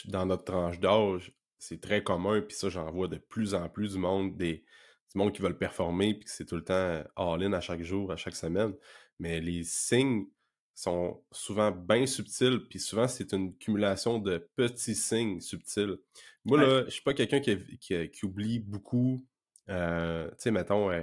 [0.06, 3.94] dans notre tranche d'âge, c'est très commun, puis ça, j'en vois de plus en plus
[3.94, 4.66] du monde, des,
[5.14, 8.12] du monde qui veulent performer, puis que c'est tout le temps all-in à chaque jour,
[8.12, 8.74] à chaque semaine.
[9.20, 10.28] Mais les signes
[10.76, 15.98] sont souvent bien subtils, puis souvent c'est une cumulation de petits signes subtils.
[16.44, 19.26] Moi, là, je suis pas quelqu'un qui, oublie beaucoup,
[19.70, 21.02] euh, tu sais, mettons, euh,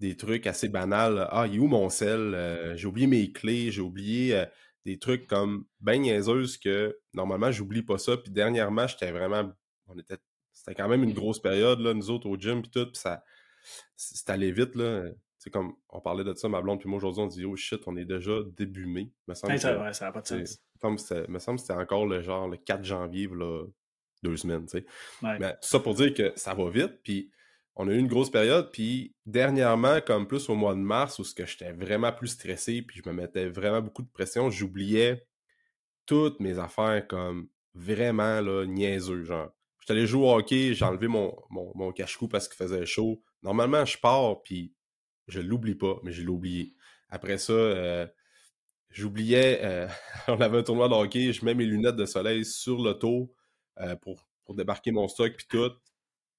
[0.00, 1.28] des trucs assez banals.
[1.30, 2.34] Ah, il est où mon sel?
[2.34, 4.44] Euh, j'ai oublié mes clés, j'ai oublié
[4.86, 8.16] des trucs comme ben niaiseuses que normalement, j'oublie pas ça.
[8.16, 9.52] Puis dernièrement, j'étais vraiment.
[9.86, 10.16] On était.
[10.52, 13.22] C'était quand même une grosse période, là, nous autres au gym, puis tout, puis ça.
[13.96, 15.04] C'était allé vite, là
[15.40, 17.80] c'est comme on parlait de ça, ma blonde, puis moi aujourd'hui, on dit oh shit,
[17.86, 19.10] on est déjà début mai.
[19.26, 20.60] Me semble ça n'a pas de sens.
[20.84, 23.64] me semble que c'était encore le genre le 4 janvier, là,
[24.22, 24.86] deux semaines, tu sais.
[25.22, 27.30] Mais ça pour dire que ça va vite, puis
[27.74, 31.24] on a eu une grosse période, puis dernièrement, comme plus au mois de mars, où
[31.24, 35.26] j'étais vraiment plus stressé, puis je me mettais vraiment beaucoup de pression, j'oubliais
[36.04, 39.48] toutes mes affaires comme vraiment là, niaiseux, genre.
[39.80, 43.22] J'étais allé jouer au hockey, j'ai enlevé mon, mon, cache-cou parce qu'il faisait chaud.
[43.42, 44.74] Normalement, je pars, puis
[45.30, 46.74] je l'oublie pas, mais je l'ai oublié.
[47.08, 48.06] Après ça, euh,
[48.90, 49.88] j'oubliais, euh,
[50.28, 53.34] on avait un tournoi de hockey, je mets mes lunettes de soleil sur l'auto
[53.80, 55.72] euh, pour, pour débarquer mon stock, puis tout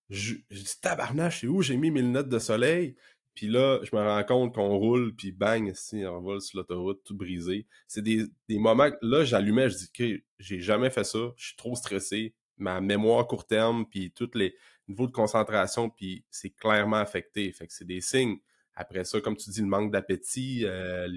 [0.09, 2.95] je, dis tabarnache, c'est où j'ai mis mes lunettes de soleil?
[3.33, 7.01] Puis là, je me rends compte qu'on roule, puis bang, si on vole sur l'autoroute,
[7.05, 7.65] tout brisé.
[7.87, 11.55] C'est des, des moments, là, j'allumais, je dis que j'ai jamais fait ça, je suis
[11.55, 14.53] trop stressé, ma mémoire court terme, puis tous les
[14.89, 17.51] niveaux de concentration, puis c'est clairement affecté.
[17.53, 18.37] Fait que c'est des signes.
[18.75, 21.07] Après ça, comme tu dis, le manque d'appétit, euh,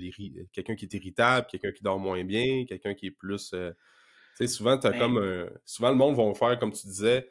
[0.52, 3.52] quelqu'un qui est irritable, quelqu'un qui dort moins bien, quelqu'un qui est plus...
[3.54, 3.70] Euh,
[4.36, 7.28] tu sais, souvent, as comme souvent, le monde va faire, comme tu disais,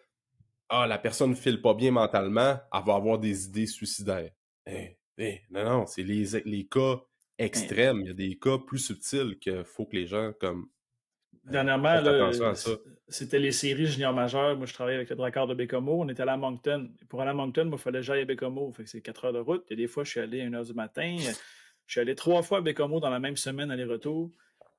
[0.69, 4.31] ah, la personne ne file pas bien mentalement, elle va avoir des idées suicidaires.
[4.65, 7.01] Eh, eh, non, non, c'est les, les cas
[7.37, 8.01] extrêmes.
[8.01, 10.69] Il y a des cas plus subtils qu'il faut que les gens comme.
[11.45, 12.01] Dernièrement,
[13.09, 14.55] c'était les séries juniors majeures.
[14.55, 16.01] Moi, je travaillais avec le Dracard de Bécomo.
[16.01, 16.89] On était allé à Moncton.
[17.09, 18.71] Pour aller à Moncton, il fallait j'aille à Bécomo.
[18.71, 19.65] Fait que c'est 4 heures de route.
[19.69, 21.17] Et des fois, je suis allé à 1 h du matin.
[21.85, 24.31] Je suis allé trois fois à Bécomo dans la même semaine aller-retour.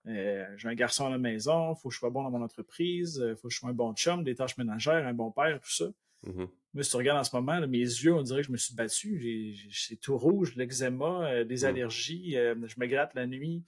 [0.06, 2.42] Euh, j'ai un garçon à la maison, il faut que je sois bon dans mon
[2.42, 5.30] entreprise, il euh, faut que je sois un bon chum, des tâches ménagères, un bon
[5.30, 5.86] père, tout ça.
[6.26, 6.48] Mm-hmm.
[6.74, 8.74] Mais si tu regardes en ce moment, mes yeux, on dirait que je me suis
[8.74, 9.56] battu.
[9.72, 11.64] C'est tout rouge, l'eczéma, euh, des mm.
[11.64, 13.62] allergies, je me gratte la nuit.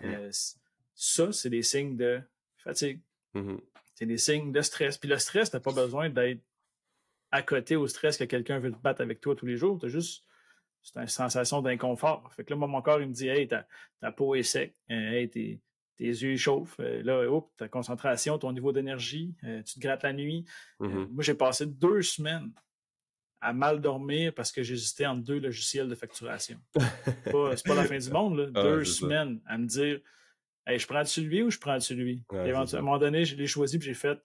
[0.00, 0.30] Mm.
[0.94, 2.20] ça, c'est des signes de
[2.62, 3.00] fatigue.
[3.34, 3.60] Mm-hmm.
[3.94, 4.98] C'est des signes de stress.
[4.98, 6.40] Puis le stress, tu n'as pas besoin d'être
[7.30, 9.78] à côté au stress que quelqu'un veut te battre avec toi tous les jours.
[9.80, 10.24] Tu juste
[10.82, 12.28] c'est une sensation d'inconfort.
[12.34, 15.28] Fait que là, moi, mon corps, il me dit Hey, ta, peau est sec, hey,
[15.30, 15.60] t'es
[15.96, 20.12] tes yeux chauffent, euh, là, ta concentration, ton niveau d'énergie, euh, tu te grattes la
[20.12, 20.44] nuit.
[20.80, 21.08] Euh, mm-hmm.
[21.10, 22.50] moi, j'ai passé deux semaines
[23.40, 26.58] à mal dormir parce que j'hésitais entre deux logiciels de facturation.
[27.24, 28.46] c'est pas la fin du monde, là.
[28.54, 30.00] Ah, deux semaines à me dire
[30.66, 32.24] hey, je prends celui ou je prends celui.
[32.30, 34.18] à un moment donné, je l'ai choisi et j'ai fait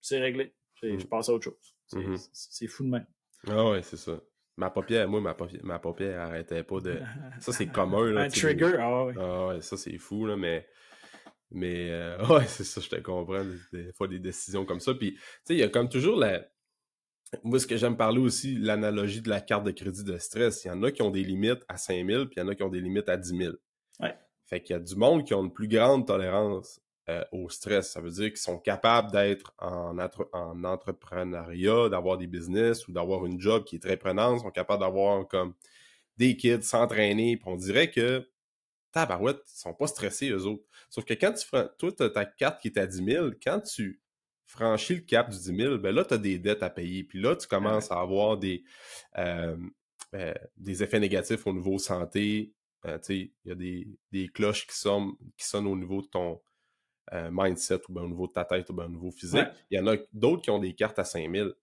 [0.00, 0.54] c'est réglé.
[0.82, 1.76] Je passe à autre chose.
[1.92, 2.28] Mm-hmm.
[2.32, 3.06] C'est fou de même.
[3.46, 4.20] Ah ouais, c'est ça.
[4.56, 7.00] Ma paupière, moi, ma paupière, ma paupière arrêtait pas de.
[7.40, 8.10] Ça, c'est commun.
[8.10, 9.14] Là, un trigger, ah ouais.
[9.16, 10.66] Ah ouais, ça, c'est fou, là, mais.
[11.50, 13.44] Mais, euh, ouais, c'est ça, je te comprends.
[13.72, 14.94] Des, fois, des décisions comme ça.
[14.94, 16.44] Puis, tu sais, il y a comme toujours la.
[17.44, 20.64] Moi, ce que j'aime parler aussi, l'analogie de la carte de crédit de stress.
[20.64, 22.54] Il y en a qui ont des limites à 5000, puis il y en a
[22.54, 23.54] qui ont des limites à 10 000.
[24.00, 24.18] Ouais.
[24.48, 26.80] Fait qu'il y a du monde qui ont une plus grande tolérance
[27.10, 27.92] euh, au stress.
[27.92, 29.98] Ça veut dire qu'ils sont capables d'être en,
[30.32, 34.80] en, entrepreneuriat, d'avoir des business ou d'avoir une job qui est très prenante, sont capables
[34.80, 35.54] d'avoir comme
[36.16, 37.36] des kids, s'entraîner.
[37.36, 38.28] Puis on dirait que
[38.92, 40.64] tabarouette, ils sont pas stressés eux autres.
[40.88, 41.46] Sauf que quand tu
[41.78, 44.00] toi, tu as ta carte qui est à 10 000, quand tu
[44.46, 47.04] franchis le cap du 10 000, ben là, tu as des dettes à payer.
[47.04, 48.64] Puis là, tu commences à avoir des,
[49.18, 49.56] euh,
[50.14, 52.54] euh, des effets négatifs au niveau santé.
[52.84, 56.40] Il y a des, des cloches qui sonnent, qui sonnent au niveau de ton,
[57.14, 59.46] euh, mindset ou bien au niveau de ta tête ou bien au niveau physique.
[59.70, 61.54] Il y en a d'autres qui ont des cartes à 5000.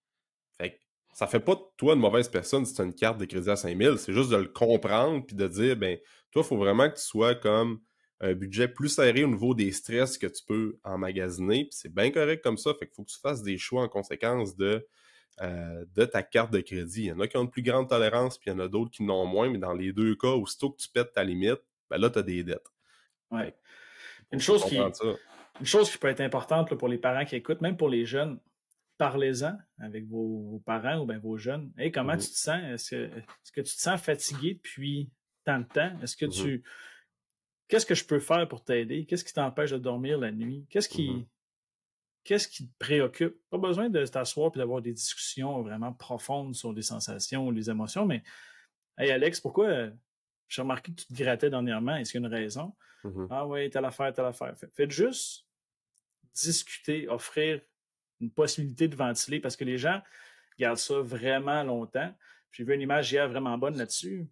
[0.58, 0.76] Fait que
[1.14, 3.50] ça fait pas de toi une mauvaise personne si tu as une carte de crédit
[3.50, 3.98] à 5000.
[3.98, 5.98] C'est juste de le comprendre puis de dire, ben,
[6.32, 7.80] toi, il faut vraiment que tu sois comme
[8.20, 11.66] un budget plus serré au niveau des stress que tu peux emmagasiner.
[11.66, 12.74] Puis c'est bien correct comme ça.
[12.74, 14.84] Fait qu'il faut que tu fasses des choix en conséquence de,
[15.42, 17.02] euh, de ta carte de crédit.
[17.02, 18.68] Il y en a qui ont une plus grande tolérance, puis il y en a
[18.68, 21.60] d'autres qui n'ont moins, mais dans les deux cas, aussitôt que tu pètes ta limite,
[21.90, 22.72] ben là, tu as des dettes.
[23.30, 23.54] Ouais.
[24.32, 27.76] Une chose qui, une chose qui peut être importante pour les parents qui écoutent, même
[27.76, 28.40] pour les jeunes,
[28.98, 31.70] parlez-en avec vos, parents ou bien vos jeunes.
[31.76, 32.62] Hey, comment mmh tu te sens?
[32.62, 32.90] Est-ce
[33.52, 35.10] que, tu te sens fatigué depuis
[35.44, 35.92] tant de temps?
[36.02, 36.64] Est-ce que mmh tu.
[37.68, 39.04] Qu'est-ce que je peux faire pour t'aider?
[39.06, 40.66] Qu'est-ce qui t'empêche de dormir la nuit?
[40.70, 41.10] Qu'est-ce qui.
[41.10, 41.26] Mmh
[42.26, 43.36] qu'est-ce qui te préoccupe?
[43.50, 47.70] Pas besoin de t'asseoir et d'avoir des discussions vraiment profondes sur les sensations ou les
[47.70, 48.22] émotions, mais
[48.98, 49.90] Hey Alex, pourquoi
[50.48, 51.96] j'ai remarqué que tu te grattais dernièrement?
[51.96, 52.74] Est-ce qu'il y a une raison?
[53.30, 54.54] Ah oui, telle affaire, telle affaire.
[54.72, 55.46] Faites juste
[56.34, 57.60] discuter, offrir
[58.20, 60.02] une possibilité de ventiler parce que les gens
[60.58, 62.12] gardent ça vraiment longtemps.
[62.52, 64.26] J'ai vu une image hier vraiment bonne là-dessus.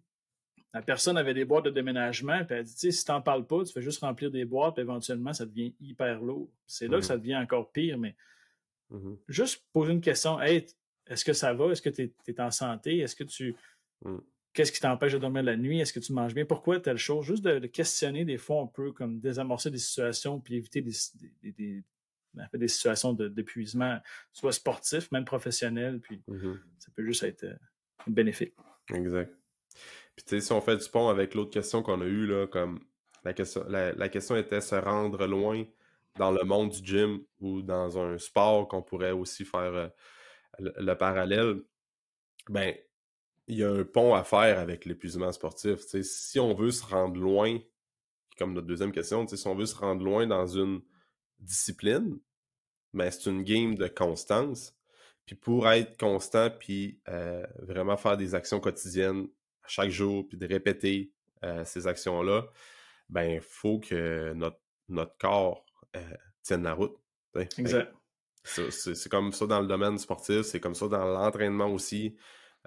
[0.75, 3.47] La personne avait des boîtes de déménagement, puis elle dit, tu sais, si t'en parles
[3.47, 6.49] pas, tu fais juste remplir des boîtes, puis éventuellement, ça devient hyper lourd.
[6.67, 8.13] C'est là que mmh ça devient encore pire, mais
[8.89, 10.65] mmh juste poser une question, hey,
[11.07, 11.67] est-ce que ça va?
[11.67, 12.97] Est-ce que tu es, en santé?
[12.97, 13.55] Est-ce que tu...
[14.03, 14.17] Mmh.
[14.51, 15.79] Qu'est-ce qui t'empêche de dormir la nuit?
[15.79, 16.43] Est-ce que tu manges bien?
[16.43, 17.25] Pourquoi telle chose?
[17.25, 21.83] Juste de, questionner des fois, on peut comme désamorcer des situations puis éviter des,
[22.53, 23.97] des situations d'épuisement,
[24.33, 26.21] soit sportif, même professionnel, puis
[26.79, 27.55] ça peut juste être euh,
[28.07, 28.53] bénéfique.
[28.93, 29.33] Exact.
[30.15, 32.47] Puis tu sais, si on fait du pont avec l'autre question qu'on a eue, là,
[32.47, 32.79] comme
[33.23, 35.63] la question, la, question était se rendre loin
[36.17, 39.87] dans le monde du gym ou dans un sport qu'on pourrait aussi faire euh,
[40.59, 41.61] le, parallèle.
[42.49, 42.73] ben,
[43.47, 45.79] il y a un pont à faire avec l'épuisement sportif.
[46.01, 47.59] si on veut se rendre loin,
[48.37, 50.81] comme notre deuxième question, si on veut se rendre loin dans une
[51.39, 52.19] discipline,
[52.93, 54.73] ben, c'est une game de constance.
[55.25, 59.27] Puis pour être constant, puis euh, vraiment faire des actions quotidiennes
[59.67, 61.11] chaque jour, puis de répéter
[61.43, 62.47] euh, ces actions-là,
[63.09, 65.99] ben, il faut que notre, notre corps euh,
[66.41, 66.95] tienne la route.
[67.57, 67.93] Exact.
[68.43, 72.15] C'est comme ça dans le domaine sportif, c'est comme ça dans l'entraînement aussi.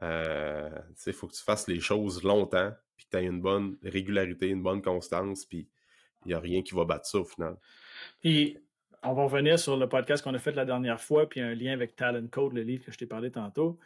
[0.03, 4.49] il faut que tu fasses les choses longtemps, puis que tu aies une bonne régularité,
[4.49, 5.69] une bonne constance, puis
[6.25, 7.57] il n'y a rien qui va battre ça au final.
[8.21, 8.59] Puis
[9.03, 11.73] on va revenir sur le podcast qu'on a fait la dernière fois, puis un lien
[11.73, 13.79] avec Talent Code, le livre que je t'ai parlé tantôt.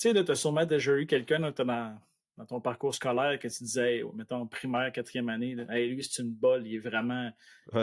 [0.00, 3.64] Tu sais, tu as sûrement déjà eu quelqu'un dans, dans, ton parcours scolaire que tu
[3.64, 7.30] disais, mettons, primaire, quatrième année, lui, c'est une bolle, il est vraiment,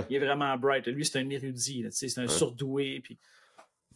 [0.09, 0.87] il est vraiment bright.
[0.87, 3.01] Lui, c'est un érudit, c'est un surdoué.
[3.03, 3.19] Puis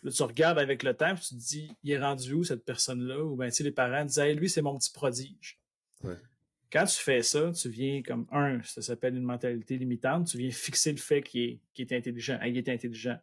[0.03, 2.63] là, tu regardes avec le temps, puis tu te dis, il est rendu où cette
[2.63, 3.23] personne-là?
[3.23, 5.59] Ou bien, tu sais, les parents disaient, lui, c'est mon petit prodige.
[6.71, 10.51] Quand tu fais ça, tu viens comme un, ça s'appelle une mentalité limitante, tu viens
[10.51, 12.39] fixer le fait qu'il est, intelligent.
[12.45, 13.17] Il est intelligent.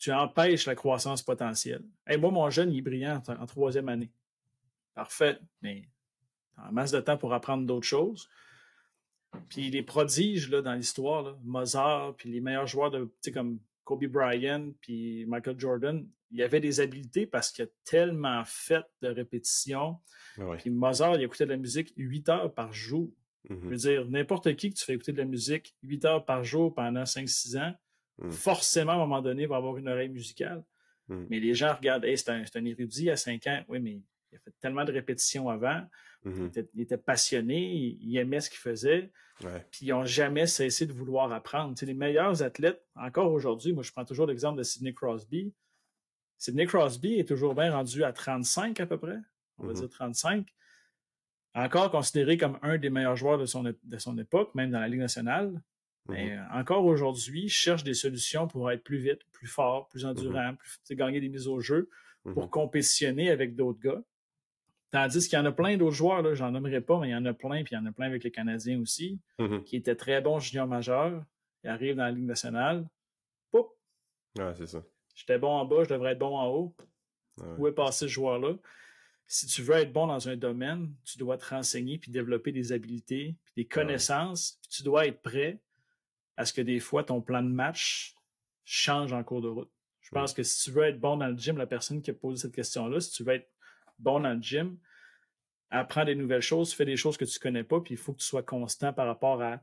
[0.00, 1.84] Tu empêches la croissance potentielle.
[2.06, 4.10] Hey, moi, mon jeune, il est brillant en, troisième année.
[4.94, 5.88] Parfait, mais
[6.56, 8.28] en masse de temps pour apprendre d'autres choses.
[9.48, 14.72] Puis les prodiges là, dans l'histoire, Mozart, puis les meilleurs joueurs de, comme Kobe Bryant,
[14.80, 19.98] puis Michael Jordan, il y avait des habiletés parce qu'il a tellement fait de répétitions.
[20.38, 23.10] Ah puis Mozart, il écoutait de la musique 8 heures par jour.
[23.48, 26.44] Je veux dire, n'importe qui que tu fais écouter de la musique 8 heures par
[26.44, 27.74] jour pendant 5-6 ans,
[28.20, 28.30] mm.
[28.30, 30.62] forcément, à un moment donné, va avoir une oreille musicale.
[31.08, 31.24] Mm.
[31.28, 33.64] Mais les gens regardent, hey, c'est un, un, érudit à 5 ans.
[33.68, 34.00] Oui, mais
[34.32, 35.82] il a fait tellement de répétitions avant.
[36.26, 36.66] Mm-hmm.
[36.74, 39.10] il, était, passionné, il, aimait ce qu'il faisait.
[39.70, 41.74] Puis ils n'ont jamais cessé de vouloir apprendre.
[41.80, 45.54] les meilleurs athlètes, encore aujourd'hui, moi je prends toujours l'exemple de Sidney Crosby.
[46.36, 49.16] Sidney Crosby est toujours bien rendu à 35 à peu près,
[49.58, 49.80] on va mm-hmm.
[49.80, 50.46] dire 35.
[51.54, 54.88] Encore considéré comme un des meilleurs joueurs de son, de son époque, même dans la
[54.88, 55.60] Ligue nationale.
[56.08, 56.60] Mais mm-hmm.
[56.60, 61.20] encore aujourd'hui, cherche des solutions pour être plus vite, plus fort, plus endurant, plus, gagner
[61.20, 61.88] des mises au jeu,
[62.24, 64.02] pour compétitionner avec d'autres gars.
[64.90, 67.24] Tandis qu'il y en a plein d'autres joueurs, j'en nommerai pas, mais il y en
[67.24, 69.62] a plein, puis il y en a plein avec les Canadiens aussi, mm-hmm.
[69.62, 71.24] qui étaient très bons juniors majeurs.
[71.62, 72.88] Ils arrivent dans la Ligue nationale.
[73.50, 73.68] Poup!
[74.38, 74.82] Ouais, c'est ça.
[75.14, 76.74] J'étais bon en bas, je devrais être bon en haut.
[77.58, 78.54] Où est passé ce joueur-là?
[79.26, 82.72] Si tu veux être bon dans un domaine, tu dois te renseigner puis développer des
[82.72, 85.60] habiletés, puis des connaissances, puis tu dois être prêt
[86.40, 88.16] à ce que des fois ton plan de match
[88.64, 89.70] change en cours de route.
[90.00, 92.14] Je pense que si tu veux être bon dans le gym, la personne qui a
[92.14, 93.50] posé cette question-là, si tu veux être
[93.98, 94.78] bon dans le gym,
[95.68, 98.14] apprends des nouvelles choses, fais des choses que tu ne connais pas, puis il faut
[98.14, 99.62] que tu sois constant par rapport à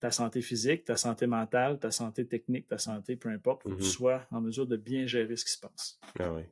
[0.00, 3.76] ta santé physique, ta santé mentale, ta santé technique, ta santé, peu importe, pour que
[3.76, 3.92] tu mm-hmm.
[3.92, 6.00] sois en mesure de bien gérer ce qui se passe.
[6.18, 6.42] Ah oui.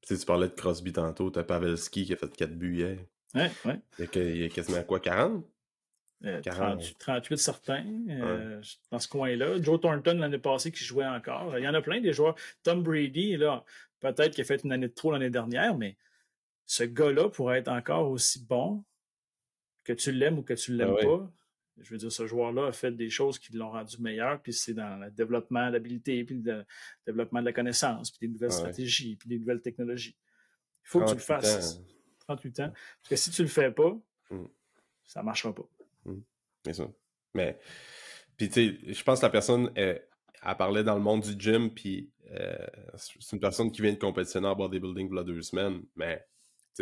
[0.00, 2.98] Tu, tu parlais de Crosby tantôt, tu as Pavelski qui a fait 4 buts hier.
[3.34, 3.72] Oui, oui.
[4.14, 5.44] Il, y a quasiment quoi, 40?
[6.22, 9.60] 38, 38 certains euh, dans ce coin-là.
[9.60, 11.58] Joe Thornton l'année passée qui jouait encore.
[11.58, 12.34] Il y en a plein des joueurs.
[12.62, 13.64] Tom Brady, là,
[14.00, 15.96] peut-être qu'il a fait une année de trop l'année dernière, mais
[16.64, 18.84] ce gars-là pourrait être encore aussi bon
[19.84, 21.32] que tu l'aimes ou que tu ne l'aimes ah pas.
[21.78, 24.72] Je veux dire, ce joueur-là a fait des choses qui l'ont rendu meilleur, puis c'est
[24.72, 26.64] dans le développement de l'habilité, puis le
[27.06, 30.16] développement de la connaissance, puis des nouvelles ah stratégies, puis des nouvelles technologies.
[30.84, 31.80] Il faut que tu le fasses.
[32.26, 32.72] 38 ans.
[32.72, 33.96] Parce que si tu le fais pas,
[34.30, 34.46] mm.
[35.04, 35.68] ça ne marchera pas.
[36.06, 36.20] Mm.
[36.64, 36.88] C'est ça.
[37.34, 37.58] Mais,
[38.36, 40.06] puis tu sais, je pense que la personne, elle,
[40.42, 42.66] elle, parlait dans le monde du gym, puis euh,
[42.96, 46.24] c'est une personne qui vient de compétitionner en bodybuilding il y a deux semaines, mais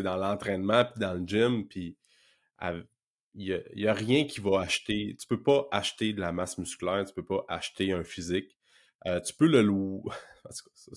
[0.02, 1.96] dans l'entraînement, puis dans le gym, puis
[3.34, 5.16] il n'y a, rien qui va acheter.
[5.20, 8.56] Tu peux pas acheter de la masse musculaire, tu peux pas acheter un physique.
[9.06, 10.02] Euh, tu peux le louer.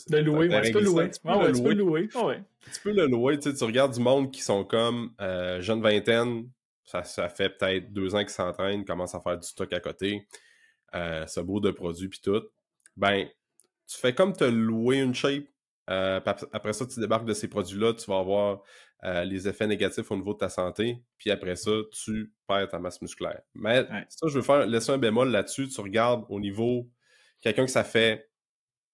[0.10, 1.10] le louer, tu peux louer.
[1.12, 2.08] Tu peux le louer.
[2.08, 3.40] Tu peux le louer.
[3.40, 6.50] Tu regardes du monde qui sont comme euh, jeune vingtaine,
[6.88, 10.26] ça, ça fait peut-être deux ans qu'ils s'entraînent, commencent à faire du stock à côté,
[10.95, 12.41] euh, ce beau de produits puis tout.
[12.95, 13.28] Ben,
[13.86, 15.43] tu fais comme te louer une shape.
[15.89, 16.21] Euh,
[16.54, 18.62] après ça, tu débarques de ces produits-là, tu vas avoir
[19.04, 22.80] euh, les effets négatifs au niveau de ta santé, puis après ça, tu perds ta
[22.80, 23.41] masse musculaire.
[23.54, 25.67] Mais ça, je veux faire laisser un bémol là-dessus.
[25.67, 26.90] Tu regardes au niveau
[27.42, 28.29] quelqu'un que ça fait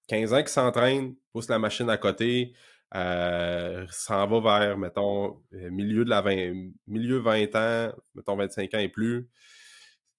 [0.08, 2.54] 15 ans qui s'entraîne, pousse la machine à côté,
[2.96, 8.80] euh, s'en va vers, mettons, milieu de la 20, milieu 20 ans, mettons 25 ans
[8.80, 9.30] et plus.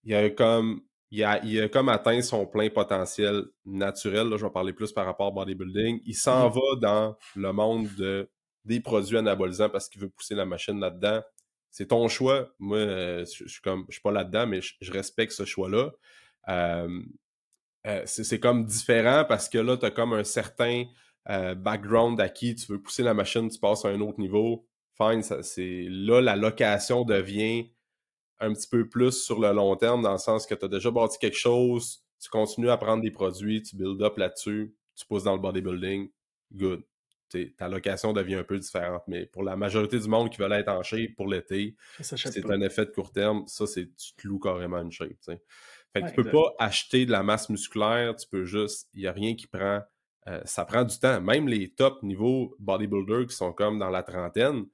[0.05, 1.23] Il a comme il
[1.61, 4.29] a, comme atteint son plein potentiel naturel.
[4.29, 6.01] Là, je vais parler plus par rapport au bodybuilding.
[6.05, 6.55] Il s'en mm-hmm.
[6.55, 8.29] va dans le monde de,
[8.65, 11.23] des produits anabolisants parce qu'il veut pousser la machine là-dedans.
[11.71, 12.53] C'est ton choix.
[12.59, 15.93] Moi, euh, je, suis comme je suis pas là-dedans, mais je, respecte ce choix-là.
[16.49, 17.03] Euh,
[17.87, 20.85] euh, c'est comme différent parce que là, tu as comme un certain
[21.31, 24.67] euh, background acquis, tu veux pousser la machine, tu passes à un autre niveau.
[24.97, 27.71] Fine, c'est là la location devient
[28.41, 30.91] un petit peu plus sur le long terme, dans le sens que tu as déjà
[30.91, 35.25] bâti quelque chose, tu continues à prendre des produits, tu build up là-dessus, tu pousses
[35.25, 36.11] dans le bodybuilding,
[36.53, 36.83] good.
[37.57, 39.03] ta location devient un peu différente.
[39.09, 42.61] Mais pour la majorité du monde qui veut être en shape pour l'été, c'est un
[42.61, 43.45] effet de court terme.
[43.47, 45.17] Ça, c'est tu te loues carrément une shape.
[45.93, 48.89] Fait que tu peux pas acheter de la masse musculaire, tu peux juste.
[48.95, 49.83] Il n'y a rien qui prend.
[50.29, 51.21] Euh, ça prend du temps.
[51.21, 54.67] Même les top niveau bodybuilders qui sont comme dans la trentaine,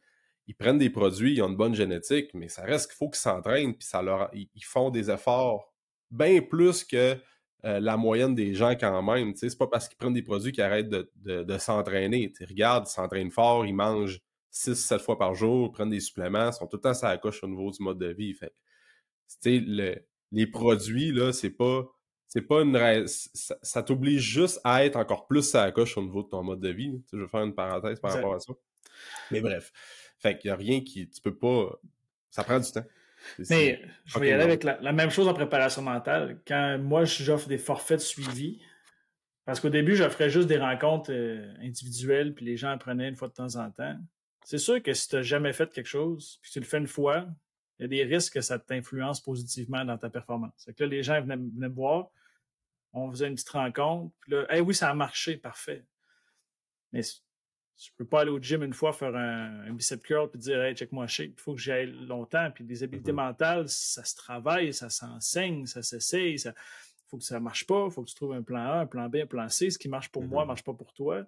[0.47, 3.21] ils prennent des produits, ils ont une bonne génétique, mais ça reste qu'il faut qu'ils
[3.21, 5.73] s'entraînent, puis ça ils font des efforts
[6.11, 7.17] bien plus que
[7.65, 9.35] euh, la moyenne des gens quand même.
[9.37, 12.33] C'est pas parce qu'ils prennent des produits qu'ils arrêtent de, s'entraîner.
[12.49, 14.21] Regarde, ils s'entraînent fort, ils mangent
[14.53, 17.49] 6-7 fois par jour, prennent des suppléments, sont tout le temps à la coche au
[17.49, 18.35] niveau du mode de vie.
[20.33, 21.85] Les produits, là, c'est pas.
[22.31, 26.23] C'est pas une ça, t'oblige juste à être encore plus à la coche au niveau
[26.23, 27.03] de ton mode de vie.
[27.13, 28.53] Je vais faire une parenthèse par rapport à ça.
[29.33, 29.73] Mais bref.
[30.21, 31.09] Fait qu'il n'y a rien qui.
[31.09, 31.81] Tu peux pas.
[32.31, 32.85] Ça prend du temps.
[33.51, 36.41] Mais je vais y aller avec la, même chose en préparation mentale.
[36.47, 38.61] Quand moi, j'offre des forfaits de suivi,
[39.45, 43.27] parce qu'au début, j'offrais juste des rencontres euh, individuelles, puis les gens apprenaient une fois
[43.27, 43.99] de temps en temps.
[44.45, 46.87] C'est sûr que si tu n'as jamais fait quelque chose, puis tu le fais une
[46.87, 47.27] fois,
[47.79, 50.53] il y a des risques que ça t'influence positivement dans ta performance.
[50.59, 52.11] C'est que là, les gens venaient, me voir,
[52.93, 55.85] on faisait une petite rencontre, puis là, hey, oui, ça a marché, parfait.
[56.93, 57.03] Mais
[57.81, 60.75] je peux pas aller au gym une fois faire un, bicep curl puis dire hey
[60.75, 63.29] check moi shape il faut que j'aille longtemps puis les habiletés mm-hmm.
[63.29, 66.55] mentales ça se travaille ça s'enseigne ça s'essaye ça
[67.09, 69.17] faut que ça marche pas faut que tu trouves un plan A un plan B
[69.17, 70.49] un plan C ce qui marche pour moi mm-hmm.
[70.49, 71.25] marche pas pour toi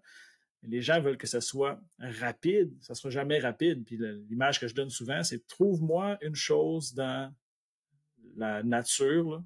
[0.64, 3.96] les gens veulent que ça soit rapide ça sera jamais rapide puis
[4.28, 7.32] l'image que je donne souvent c'est trouve-moi une chose dans
[8.36, 9.42] la nature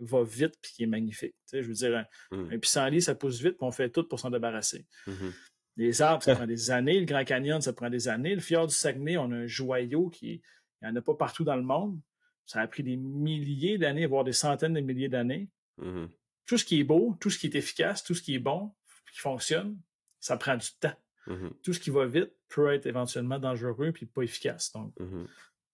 [0.00, 2.58] va vite puis qui est magnifique je veux dire un, mm.
[2.58, 5.32] pissenlit ça pousse vite puis on fait tout pour s'en débarrasser mm-hmm.
[5.78, 6.98] Les arbres, ça prend des années.
[6.98, 8.34] Le Grand Canyon, ça prend des années.
[8.34, 10.42] Le fjord du Saguenay, on a un joyau qui, il
[10.82, 11.98] n'y en a pas partout dans le monde.
[12.44, 15.48] Ça a pris des milliers d'années, voire des centaines de milliers d'années.
[15.80, 16.08] Mm-hmm.
[16.46, 18.72] Tout ce qui est beau, tout ce qui est efficace, tout ce qui est bon,
[19.12, 19.78] qui fonctionne,
[20.18, 20.96] ça prend du temps.
[21.28, 21.50] Mm-hmm.
[21.62, 24.72] Tout ce qui va vite peut être éventuellement dangereux puis pas efficace.
[24.72, 24.92] Donc,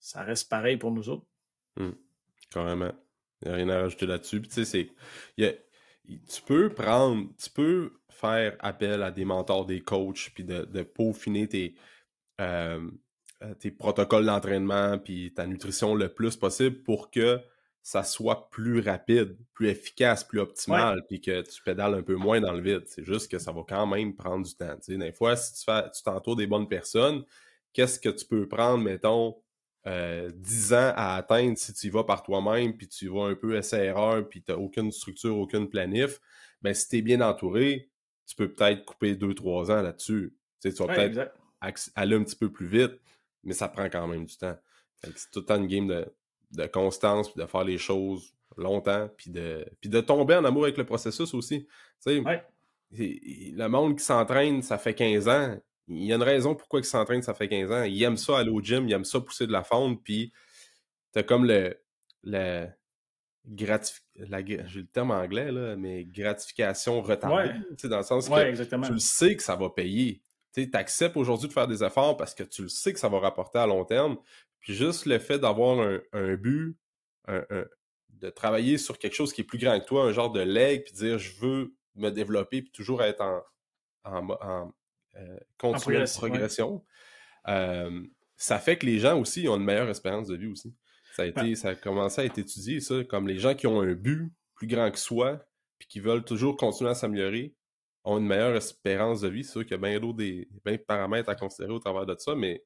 [0.01, 1.27] ça reste pareil pour nous autres.
[1.77, 1.93] Mm.
[2.51, 2.93] Carrément.
[3.45, 4.43] Il n'y a rien à rajouter là-dessus.
[4.43, 4.91] tu sais, c'est.
[6.07, 7.29] Tu peux prendre.
[7.43, 11.75] Tu peux faire appel à des mentors, des coachs, puis de, peaufiner tes,
[12.41, 12.89] euh,
[13.43, 17.41] euh, tes protocoles d'entraînement, puis ta nutrition le plus possible pour que
[17.83, 22.41] ça soit plus rapide, plus efficace, plus optimal, puis que tu pédales un peu moins
[22.41, 22.85] dans le vide.
[22.87, 24.75] C'est juste que ça va quand même prendre du temps.
[24.89, 27.25] Des fois, si tu fais, tu t'entoures des bonnes personnes,
[27.75, 29.37] qu'est-ce que tu peux prendre, mettons,
[29.87, 33.27] euh, 10 ans à atteindre si tu y vas par toi-même, puis tu y vas
[33.27, 36.21] un peu essai-erreur, puis tu n'as aucune structure, aucune planif,
[36.63, 37.91] ben si tu es bien entouré,
[38.27, 40.35] tu peux peut-être couper 2-3 ans là-dessus.
[40.61, 41.35] Tu, vas peut-être
[41.95, 42.99] aller un petit peu plus vite,
[43.43, 44.57] mais ça prend quand même du temps.
[45.03, 46.07] C'est tout le temps une game
[46.51, 50.65] de, constance, puis de faire les choses longtemps, puis de, puis de tomber en amour
[50.65, 51.67] avec le processus aussi.
[52.03, 52.23] Tu sais,
[52.93, 55.59] Le monde qui s'entraîne, ça fait 15 ans.
[55.89, 57.83] Il y a une raison pourquoi il s'entraîne, ça fait 15 ans.
[57.83, 60.33] Il aime ça aller au gym, il aime ça pousser de la fonte, puis
[61.13, 61.79] t'as comme le,
[62.23, 62.67] le,
[63.57, 67.53] j'ai le terme anglais, là, mais gratification retardée,
[67.85, 70.23] dans le sens que tu le sais que ça va payer.
[70.55, 73.19] Tu acceptes aujourd'hui de faire des efforts parce que tu le sais que ça va
[73.19, 74.17] rapporter à long terme.
[74.61, 75.79] Puis juste le fait d'avoir
[76.13, 76.77] un, but,
[77.29, 80.85] de travailler sur quelque chose qui est plus grand que toi, un genre de leg,
[80.85, 83.43] puis dire je veux me développer, puis toujours être en,
[84.05, 84.73] en,
[85.17, 86.85] euh, progression,
[87.49, 88.03] euh,
[88.37, 90.75] ça fait que les gens aussi ont une meilleure espérance de vie aussi.
[91.15, 93.81] Ça a, été, ça a commencé à être étudié, ça, comme les gens qui ont
[93.81, 95.45] un but plus grand que soi,
[95.79, 97.55] puis qui veulent toujours continuer à s'améliorer,
[98.03, 99.45] ont une meilleure espérance de vie.
[99.45, 100.49] C'est sûr qu'il y a bien d'autres des,
[100.79, 102.65] paramètres à considérer au travers de ça, mais.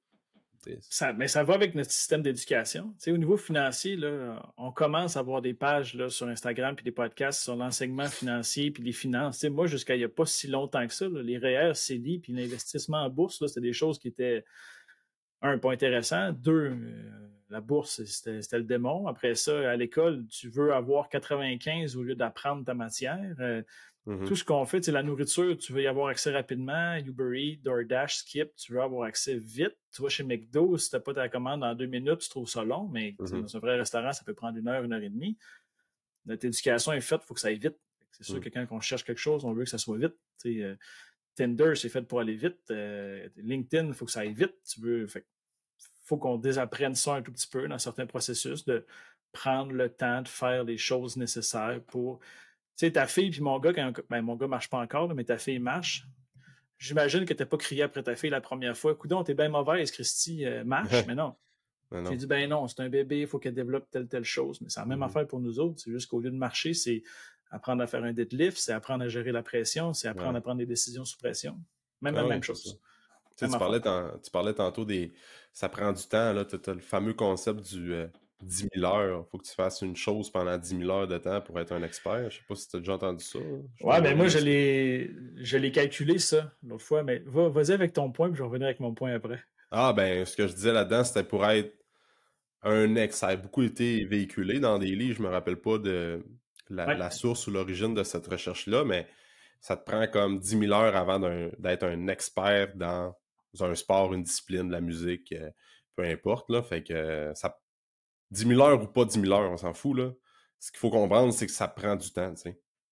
[1.16, 2.94] Mais ça va avec notre système d'éducation.
[3.06, 6.92] au niveau financier, là, on commence à avoir des pages là, sur Instagram puis des
[6.92, 9.44] podcasts sur l'enseignement financier puis les finances.
[9.44, 12.98] moi, jusqu'à il n'y a pas si longtemps que ça, les REER, CELI puis l'investissement
[12.98, 14.44] en bourse, c'était des choses qui étaient,
[15.42, 16.32] un, pas intéressant.
[16.32, 19.06] Deux, euh, la bourse, c'était le démon.
[19.06, 23.34] Après ça, à l'école, tu veux avoir 95 au lieu d'apprendre ta matière.
[23.40, 23.62] Euh,
[24.08, 24.26] mm-hmm.
[24.26, 26.96] Tout ce qu'on fait, c'est la nourriture, tu veux y avoir accès rapidement.
[26.96, 29.76] Uber Eats, DoorDash, Skip, tu veux avoir accès vite.
[29.92, 32.48] Tu vas chez McDo, si tu n'as pas ta commande en deux minutes, tu trouves
[32.48, 33.42] ça long, mais mm-hmm.
[33.42, 35.38] dans un vrai restaurant, ça peut prendre une heure, une heure et demie.
[36.26, 37.78] Notre éducation est faite, il faut que ça aille vite.
[38.10, 38.40] C'est sûr mm.
[38.40, 40.14] que quand on cherche quelque chose, on veut que ça soit vite.
[40.46, 40.76] Euh,
[41.34, 42.58] Tinder, c'est fait pour aller vite.
[42.70, 44.54] Euh, LinkedIn, il faut que ça aille vite.
[44.68, 45.06] Tu veux.
[45.06, 45.26] Fait,
[46.02, 48.84] faut qu'on désapprenne ça un tout petit peu dans certains processus, de
[49.32, 52.20] prendre le temps de faire les choses nécessaires pour.
[52.78, 55.24] Tu sais, ta fille puis mon gars, quand, ben, mon gars marche pas encore, mais
[55.24, 56.06] ta fille marche.
[56.78, 58.94] j'imagine que tu n'as pas crié après ta fille la première fois.
[58.94, 61.34] Coudon, t'es bien mauvaise, Christy, euh, marche, mais non.
[62.08, 64.60] J'ai dit, ben non, c'est un bébé, il faut qu'elle développe telle, telle chose.
[64.60, 65.04] Mais c'est la même mm-hmm.
[65.06, 65.80] affaire pour nous autres.
[65.80, 67.02] C'est juste qu'au lieu de marcher, c'est
[67.50, 70.58] apprendre à faire un deadlift, c'est apprendre à gérer la pression, c'est apprendre à prendre
[70.58, 71.58] des décisions sous pression.
[72.00, 72.78] Même la même chose.
[73.36, 75.12] Tu, parlais tu, parlais tantôt des.
[75.52, 76.44] Ça prend du temps, là.
[76.44, 77.94] Tu as, le fameux concept du
[78.42, 79.24] 10 euh, 000 heures.
[79.26, 81.72] Il faut que tu fasses une chose pendant 10 000 heures de temps pour être
[81.72, 82.30] un expert.
[82.30, 83.38] Je sais pas si tu as déjà entendu ça.
[83.82, 87.02] ouais, mais moi, je l'ai calculé, ça, l'autre fois.
[87.02, 89.40] Mais vas-y avec ton point, puis je vais revenir avec mon point après.
[89.70, 91.74] Ah, ben, ce que je disais là-dedans, c'était pour être
[92.62, 93.16] un ex.
[93.16, 95.16] Ça a beaucoup été véhiculé dans des livres.
[95.18, 96.24] Je me rappelle pas de
[96.70, 99.06] la, source ou l'origine de cette recherche-là, mais
[99.60, 101.18] ça te prend comme 10 000 heures avant
[101.58, 103.14] d'être un expert dans
[103.60, 105.50] un sport, une discipline, la musique, euh,
[105.96, 106.48] peu importe.
[106.50, 107.58] Là, fait que ça,
[108.30, 109.96] 10 000 heures ou pas 10 000 heures, on s'en fout.
[109.96, 110.12] Là.
[110.58, 112.34] Ce qu'il faut comprendre, c'est que ça prend du temps.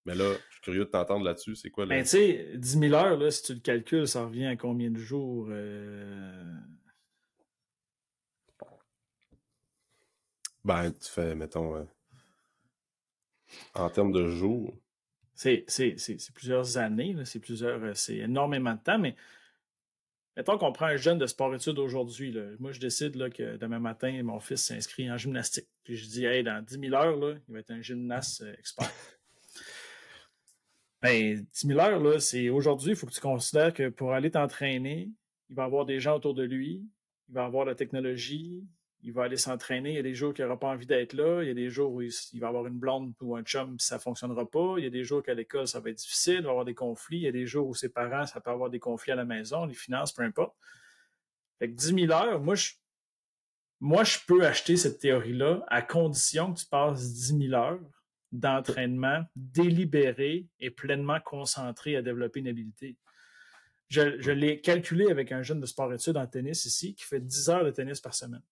[0.04, 1.56] Mais là, je suis curieux de t'entendre là-dessus.
[1.56, 1.96] C'est quoi là?
[1.96, 4.90] Ben, tu sais, 10 000 heures, là, si tu le calcules, ça revient à combien
[4.90, 5.48] de jours?
[5.50, 6.44] Euh?
[10.64, 11.84] Ben, tu fais, mettons, euh,
[13.74, 14.74] en termes de jours.
[15.34, 15.64] C'est
[16.34, 19.14] plusieurs années, c'est plusieurs, c'est énormément de temps, mais
[20.36, 22.36] Mettons qu'on prend un jeune de sport-études aujourd'hui.
[22.58, 25.66] Moi, je décide là, que demain matin, mon fils s'inscrit en gymnastique.
[25.82, 28.54] Puis je dis, hey, dans 10 000 heures, là, il va être un gymnaste euh,
[28.58, 28.90] expert.
[31.02, 34.30] ben, 10 000 heures, là, c'est aujourd'hui, il faut que tu considères que pour aller
[34.30, 35.10] t'entraîner,
[35.48, 36.84] il va y avoir des gens autour de lui,
[37.28, 38.62] il va avoir la technologie,
[39.06, 39.90] il va aller s'entraîner.
[39.90, 41.40] Il y a des jours qu'il n'aura pas envie d'être là.
[41.40, 43.94] Il y a des jours où il, va avoir une blonde ou un chum, ça
[43.94, 44.74] ne fonctionnera pas.
[44.78, 46.74] Il y a des jours qu'à l'école, ça va être difficile, il va avoir des
[46.74, 47.18] conflits.
[47.18, 49.24] Il y a des jours où ses parents, ça peut avoir des conflits à la
[49.24, 50.56] maison, les finances, peu importe.
[51.60, 52.72] Fait que 10 000 heures, moi, je,
[53.78, 57.78] moi, je peux acheter cette théorie-là à condition que tu passes 10 000 heures
[58.32, 62.96] d'entraînement délibéré et pleinement concentré à développer une habilité.
[63.88, 67.50] Je, je l'ai calculé avec un jeune de sport-études en tennis ici qui fait 10
[67.50, 68.42] heures de tennis par semaine.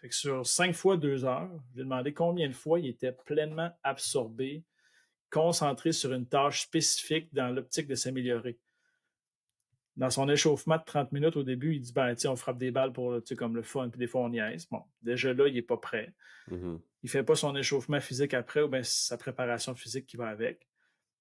[0.00, 3.70] Fait que sur cinq fois deux heures, j'ai demandé combien de fois il était pleinement
[3.82, 4.64] absorbé,
[5.30, 8.58] concentré sur une tâche spécifique dans l'optique de s'améliorer.
[9.96, 12.92] Dans son échauffement de 30 minutes au début, il dit ben, on frappe des balles
[12.92, 14.66] pour comme le fun, puis des fois on niaise.
[14.70, 16.14] Bon, déjà là, il n'est pas prêt.
[16.48, 16.80] Mm-hmm.
[17.02, 20.28] Il ne fait pas son échauffement physique après ou bien sa préparation physique qui va
[20.28, 20.68] avec.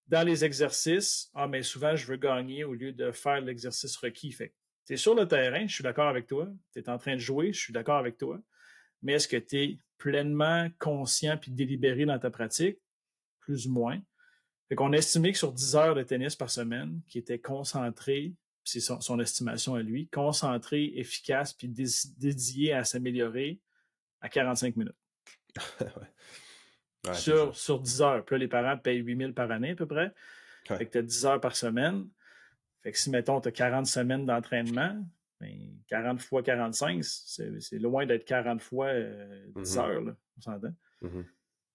[0.07, 4.31] Dans les exercices, ah, mais souvent, je veux gagner au lieu de faire l'exercice requis.
[4.31, 4.53] Fait
[4.85, 6.47] tu es sur le terrain, je suis d'accord avec toi.
[6.71, 8.39] Tu es en train de jouer, je suis d'accord avec toi
[9.01, 12.77] mais est-ce que tu es pleinement conscient puis délibéré dans ta pratique?
[13.39, 13.99] Plus ou moins.
[14.69, 18.33] Fait qu'on a estimé que sur 10 heures de tennis par semaine, qui était concentré,
[18.63, 23.61] c'est son, estimation à lui, concentré, efficace, puis dédié à s'améliorer
[24.19, 24.95] à 45 minutes.
[27.13, 28.25] sur, sur 10 heures.
[28.25, 30.13] Puis là, les parents payent 8 000 par année à peu près.
[30.67, 32.09] Fait que tu as 10 heures par semaine.
[32.83, 35.01] Fait que si, mettons, tu as 40 semaines d'entraînement,
[35.39, 39.79] 40 ben, fois 45, c'est loin d'être 40 fois 10 euh, mm-hmm.
[39.79, 40.73] heures, là, on s'entend.
[41.03, 41.25] Mm-hmm.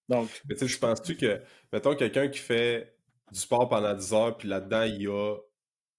[0.09, 0.41] Donc.
[0.47, 1.41] Mais tu sais, je pense-tu que,
[1.71, 2.95] mettons, quelqu'un qui fait
[3.31, 5.37] du sport pendant 10 heures, puis là-dedans, il a.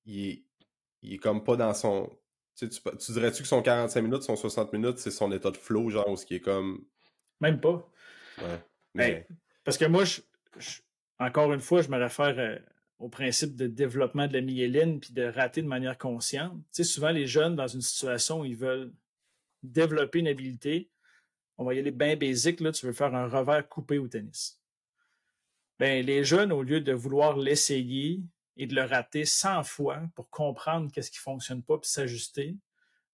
[0.07, 0.45] Il est,
[1.03, 2.11] il est comme pas dans son.
[2.57, 5.57] Tu, sais, tu, dirais-tu que son 45 minutes, son 60 minutes, c'est son état de
[5.57, 6.85] flow, genre, ou ce qui est comme.
[7.41, 7.91] Même pas.
[8.39, 8.61] Ouais.
[8.95, 9.27] Mais...
[9.65, 10.21] parce que moi, je,
[11.19, 12.59] encore une fois, je me réfère à,
[13.05, 16.59] au principe de développement de la myéline puis de rater de manière consciente.
[16.73, 18.95] Tu souvent, les jeunes, dans une situation où ils veulent
[19.63, 20.89] développer une habilité,
[21.59, 24.59] on va y aller bien basique, là, tu veux faire un revers coupé au tennis.
[25.79, 28.23] Ben, les jeunes, au lieu de vouloir l'essayer
[28.57, 32.57] et de le rater 100 fois pour comprendre qu'est-ce qui fonctionne pas puis s'ajuster,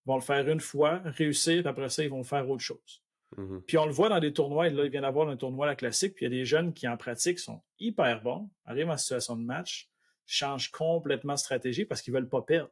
[0.06, 3.02] vont le faire une fois, réussir, après ça, ils vont faire autre chose.
[3.36, 3.60] Mm-hmm.
[3.66, 6.14] Puis on le voit dans des tournois, là, il vient d'avoir un tournoi la classique,
[6.14, 9.36] puis il y a des jeunes qui en pratique sont hyper bons, arrivent en situation
[9.36, 9.88] de match,
[10.26, 12.70] changent complètement de stratégie parce qu'ils veulent pas perdre.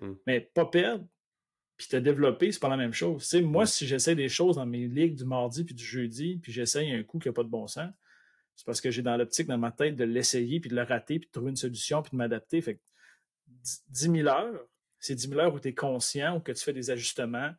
[0.00, 0.12] Mm.
[0.26, 1.06] Mais pas perdre,
[1.76, 3.24] puis te développer, c'est pas la même chose.
[3.24, 3.66] sais, moi, mm.
[3.66, 7.02] si j'essaie des choses dans mes ligues du mardi puis du jeudi, puis j'essaye un
[7.02, 7.90] coup qui n'a pas de bon sens,
[8.56, 11.18] c'est parce que j'ai dans l'optique dans ma tête de l'essayer, puis de le rater,
[11.18, 12.60] puis de trouver une solution, puis de m'adapter.
[12.60, 12.80] Fait que
[13.88, 14.60] 10 000 heures,
[15.00, 17.52] c'est 10 000 heures où tu es conscient, ou que tu fais des ajustements,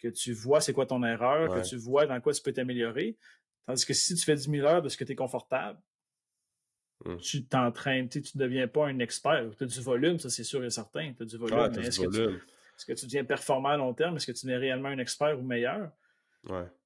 [0.00, 3.16] que tu vois c'est quoi ton erreur, que tu vois dans quoi tu peux t'améliorer.
[3.66, 5.78] Tandis que si tu fais 10 000 heures de ce que tu es confortable,
[7.04, 7.16] mmh.
[7.18, 9.50] tu t'entraînes, tu ne deviens pas un expert.
[9.56, 11.12] Tu as du volume, ça c'est sûr et certain.
[11.14, 11.58] Tu as du volume.
[11.78, 12.00] est-ce,
[12.86, 14.16] que tu, deviens performant à long terme?
[14.16, 15.92] Est-ce que tu deviens réellement un expert ou meilleur?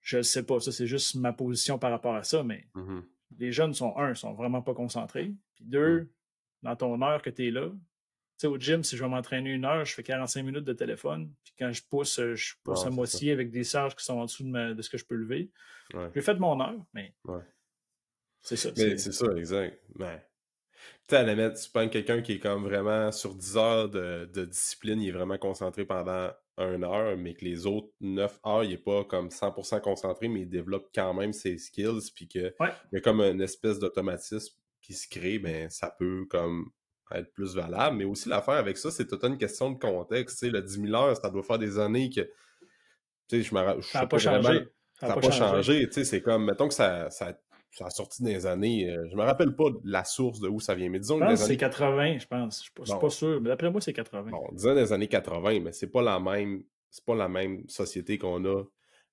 [0.01, 0.59] Je ne sais pas.
[0.59, 2.43] Ça, c'est juste ma position par rapport à ça.
[2.43, 3.01] Mais mmh
[3.39, 5.35] les jeunes sont, un, sont vraiment pas concentrés.
[5.55, 6.09] Puis deux, mmh.
[6.63, 7.69] dans ton heure que tu es là,
[8.45, 11.33] sais, au gym, si je vais m'entraîner une heure, je fais 45 minutes de téléphone.
[11.45, 14.25] Puis quand je pousse, euh, je pousse à moitié avec des charges qui sont en
[14.25, 15.51] dessous de, ce que je peux lever.
[16.15, 17.43] J'ai fait mon heure, mais ouais.
[18.43, 18.71] c'est ça.
[18.75, 19.81] c'est ça, exact.
[19.97, 20.05] Tu
[21.11, 24.45] sais, à la limite, tu prends quelqu'un qui est comme vraiment sur 10 heures de,
[24.45, 28.71] discipline, il est vraiment concentré pendant une heure, mais que les autres 9 heures, il
[28.71, 32.55] n'est pas comme 100% concentré, mais il développe quand même ses skills, puis qu'il
[32.93, 36.71] y a comme une espèce d'automatisme qui se crée, ben ça peut comme
[37.19, 37.97] être plus valable.
[37.97, 40.39] Mais aussi l'affaire avec ça, c'est toute une question de contexte.
[40.39, 42.29] Sais, le 10 000 heures, ça doit faire des années que.
[43.31, 44.69] Sais, je Ça n'a pas, changé.
[45.01, 45.89] Ça n'a pas, changé.
[45.91, 47.35] Sais, c'est comme, mettons que ça, ça
[47.75, 48.89] ça a sorti des années.
[48.89, 51.41] Euh, je me rappelle pas la source de où ça vient, mais disons je pense
[51.41, 52.59] que c'est 80, je pense.
[52.59, 54.31] Je suis pas, sûr, mais d'après moi, c'est 80.
[54.31, 56.63] Bon, disons des années 80, mais c'est pas la même.
[56.91, 58.63] C'est pas la même société qu'on a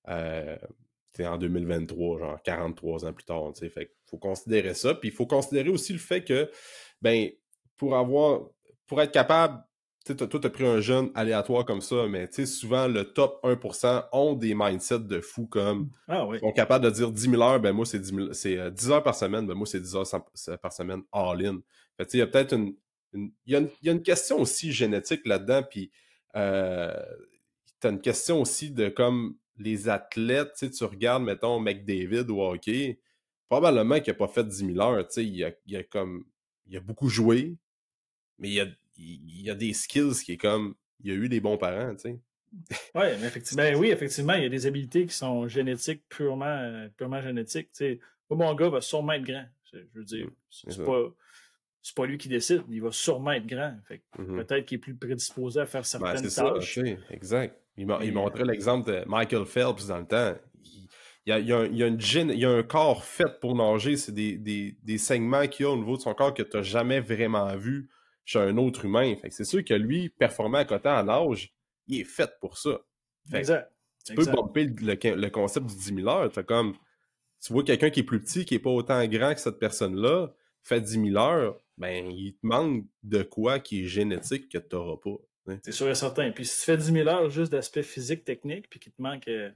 [0.08, 0.56] euh,
[1.18, 3.52] en 2023, genre 43 ans plus tard.
[3.56, 4.94] Fait faut considérer ça.
[4.94, 6.48] Puis il faut considérer aussi le fait que
[7.00, 7.28] ben,
[7.76, 8.42] pour avoir
[8.86, 9.62] pour être capable
[10.04, 14.06] tu toi, tu as pris un jeune aléatoire comme ça, mais souvent, le top 1%
[14.12, 16.40] ont des mindsets de fous comme ah, oui.
[16.40, 19.14] sont capables de dire 10 000 heures, ben moi, c'est 10, 10 euh, heures par
[19.14, 20.06] semaine, ben moi, c'est 10 heures
[20.60, 21.60] par semaine all-in.
[22.00, 22.74] il y a peut-être une,
[23.14, 25.92] il, y a une, question aussi génétique là-dedans, puis
[26.34, 26.92] euh,
[27.80, 32.98] tu as une question aussi de comme les athlètes, tu regardes, mettons, McDavid ou hockey,
[33.48, 36.24] probablement qu'il n'a pas fait 10 000 heures, il a, il a comme,
[36.66, 37.56] il a beaucoup joué,
[38.42, 38.66] mais il a
[38.98, 41.94] il y a des skills qui est comme il y a eu des bons parents,
[41.94, 42.20] tu sais.
[42.94, 46.88] Mais effectivement, ben oui, effectivement, il y a des habiletés qui sont génétiques, purement, euh,
[46.96, 47.72] purement génétiques.
[47.72, 49.46] Tu sais, mon gars va sûrement être grand.
[49.72, 51.08] Je veux dire, mmh, c'est pas,
[51.96, 53.74] pas lui qui décide, il va sûrement être grand.
[54.18, 56.74] Mmh peut-être qu'il est plus prédisposé à faire ben, certaines tâches.
[56.74, 57.58] Ça, exact.
[57.78, 60.34] Il, il montrait l'exemple de Michael Phelps dans le temps.
[61.24, 63.96] Il, y a, il, une a un corps fait pour nager.
[63.96, 66.62] C'est des, des, des segments qu'il a au niveau de son corps que tu n'as
[66.62, 67.88] jamais vraiment vu
[68.24, 69.14] chez un autre humain.
[69.16, 71.54] Fait c'est sûr que lui, performer à côté en âge,
[71.86, 72.80] il est fait pour ça.
[73.32, 73.70] exact.
[74.04, 76.32] Tu peux bomber le, concept du 10 000 heures.
[76.44, 76.74] comme,
[77.40, 80.32] tu vois quelqu'un qui est plus petit, qui n'est pas autant grand que cette personne-là,
[80.64, 84.74] fait 10 000 heures, ben, il te manque de quoi qui est génétique que tu
[84.74, 85.56] n'auras pas.
[85.62, 86.30] C'est sûr et certain.
[86.32, 89.28] Puis si tu fais 10 000 heures juste d'aspect physique, technique, puis qu'il te manque
[89.28, 89.50] euh,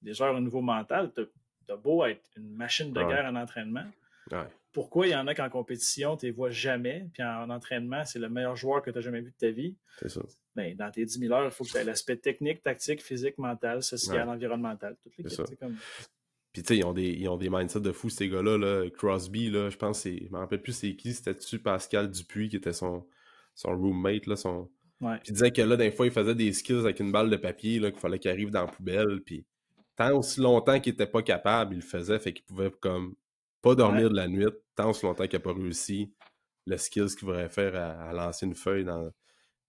[0.00, 1.22] des heures au niveau mental, tu
[1.70, 3.84] as beau être une machine de guerre en entraînement.
[4.30, 8.04] Ouais pourquoi il y en a qu'en compétition, tu les vois jamais, puis en entraînement,
[8.04, 9.76] c'est le meilleur joueur que tu as jamais vu de ta vie.
[10.00, 10.20] C'est ça.
[10.56, 13.38] Ben, dans tes 10 000 heures, il faut que tu aies l'aspect technique, tactique, physique,
[13.38, 14.96] mental, social, environnemental.
[15.02, 15.44] Toutes les questions.
[15.60, 15.76] Comme...
[16.52, 18.58] Puis tu sais, ils ont des, ils ont des mindsets de fou, ces gars-là.
[18.58, 18.90] Là.
[18.90, 22.72] Crosby, là, je pense, je me rappelle plus c'est qui, c'était-tu Pascal Dupuis qui était
[22.72, 23.06] son,
[23.54, 24.70] son roommate, là, son...
[25.00, 25.18] Ouais.
[25.18, 27.36] Puis il disait que là, des fois, il faisait des skills avec une balle de
[27.36, 29.44] papier, là, qu'il fallait qu'il arrive dans la poubelle, puis
[29.96, 33.14] tant aussi longtemps qu'il était pas capable, il le faisait, fait qu'il pouvait comme
[33.64, 34.46] pas dormir de la nuit
[34.76, 36.12] tant aussi longtemps qu'il n'a pas réussi
[36.66, 39.10] le skills qu'il voudrait faire à, lancer une feuille dans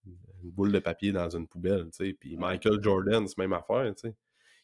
[0.06, 1.90] une boule de papier dans une poubelle.
[2.20, 3.92] Puis Michael Jordan, c'est même affaire.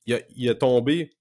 [0.05, 1.11] Il, a, il a tombé.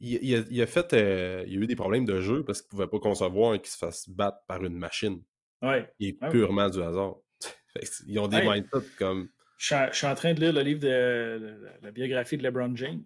[0.00, 0.94] Il, a, il, a, fait.
[0.94, 3.70] Euh, il a eu des problèmes de jeu parce qu'il ne pouvait pas concevoir qu'il
[3.70, 5.22] se fasse battre par une machine.
[5.60, 5.92] Ouais.
[5.98, 7.16] Il est purement du hasard.
[8.06, 9.28] Ils ont des mindsets comme.
[9.58, 13.04] Je suis, en train de lire le livre de la biographie de LeBron James.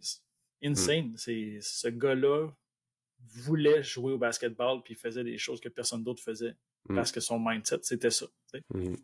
[0.63, 0.69] Hmm.
[0.69, 1.15] Insane.
[1.17, 2.49] C'est ce gars-là
[3.33, 6.57] voulait jouer au basketball puis faisait des choses que personne d'autre faisait
[6.89, 6.95] mm.
[6.95, 8.27] parce que son mindset, c'était ça.
[8.70, 8.95] Mm.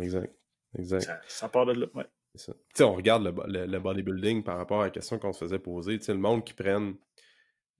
[0.00, 0.34] Exact.
[0.78, 1.22] exact.
[1.28, 1.86] Ça, part de là.
[1.94, 2.06] Ouais.
[2.80, 5.98] On regarde le, bodybuilding par rapport à la question qu'on se faisait poser.
[6.08, 6.94] le monde qui prennent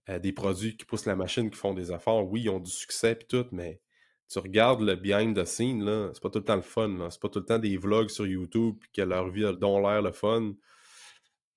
[0.09, 2.71] euh, des produits qui poussent la machine, qui font des efforts, oui, ils ont du
[2.71, 3.81] succès et tout, mais
[4.29, 7.07] tu regardes le behind the scene, là, c'est pas tout le temps le fun.
[7.09, 10.01] C'est pas tout le temps des vlogs sur YouTube puis que leur vie a l'air
[10.01, 10.53] le fun.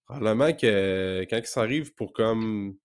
[0.06, 2.76] Probablement que quand ça arrive pour comme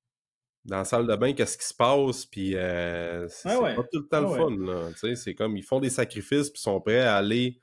[0.68, 4.07] dans la salle de bain, qu'est-ce qui se passe, puis euh, c'est pas tout le
[4.07, 4.57] temps le fun.
[4.57, 7.57] Là, c'est comme ils font des sacrifices, puis sont prêts à aller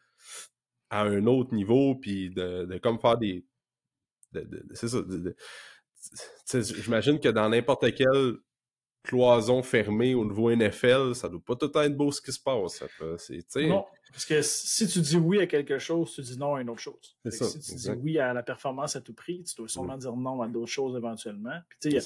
[0.88, 3.44] à un autre niveau, puis de, de comme faire des.
[4.72, 4.98] c'est ça.
[6.60, 8.36] J'imagine que dans n'importe quelle
[9.02, 12.32] cloison fermée au niveau NFL, ça doit pas tout le temps être beau ce qui
[12.32, 12.82] se passe.
[13.56, 16.70] non, parce que si tu dis oui à quelque chose, tu dis non à une
[16.70, 17.18] autre chose.
[17.28, 20.16] Ça, si tu dis oui à la performance à tout prix, tu dois sûrement dire
[20.16, 21.58] non à d'autres choses éventuellement.
[21.68, 21.98] Puis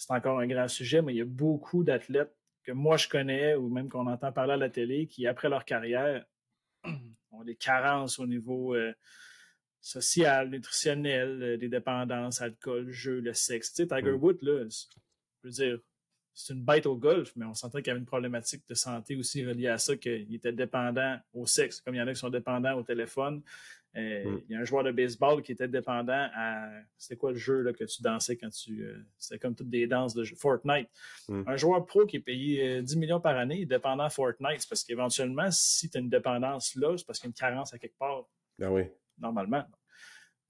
[0.00, 3.54] c'est encore un grand sujet, mais il y a beaucoup d'athlètes que moi je connais
[3.54, 6.24] ou même qu'on entend parler à la télé qui, après leur carrière,
[7.32, 8.94] ont des carences au niveau euh,
[9.78, 13.74] social, nutritionnel, euh, des dépendances, alcool, jeu, le sexe.
[13.74, 14.22] Tu sais, Tiger mm.
[14.22, 15.78] Woods, là, je veux dire,
[16.32, 19.16] c'est une bête au golf, mais on sentait qu'il y avait une problématique de santé
[19.16, 22.20] aussi reliée à ça, qu'il était dépendant au sexe, comme il y en a qui
[22.20, 23.42] sont dépendants au téléphone.
[23.96, 24.42] Euh, mm.
[24.48, 26.70] Il y a un joueur de baseball qui était dépendant à.
[26.96, 28.84] C'était quoi le jeu là, que tu dansais quand tu.
[28.84, 30.36] Euh, c'était comme toutes des danses de jeu.
[30.36, 30.88] Fortnite.
[31.28, 31.42] Mm.
[31.46, 34.66] Un joueur pro qui est payé 10 euh, millions par année, dépendant à Fortnite.
[34.68, 37.74] parce qu'éventuellement, si tu as une dépendance là, c'est parce qu'il y a une carence
[37.74, 38.28] à quelque part.
[38.58, 38.82] Ben oui.
[39.18, 39.64] Normalement.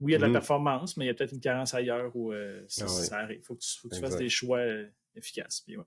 [0.01, 0.33] Oui, il y a de la mm.
[0.33, 2.33] performance, mais il y a peut-être une carence ailleurs où
[2.69, 3.39] ça, ah arrive.
[3.39, 4.61] Il faut que tu, fasses des choix
[5.15, 5.63] efficaces.
[5.63, 5.85] Puis, ouais.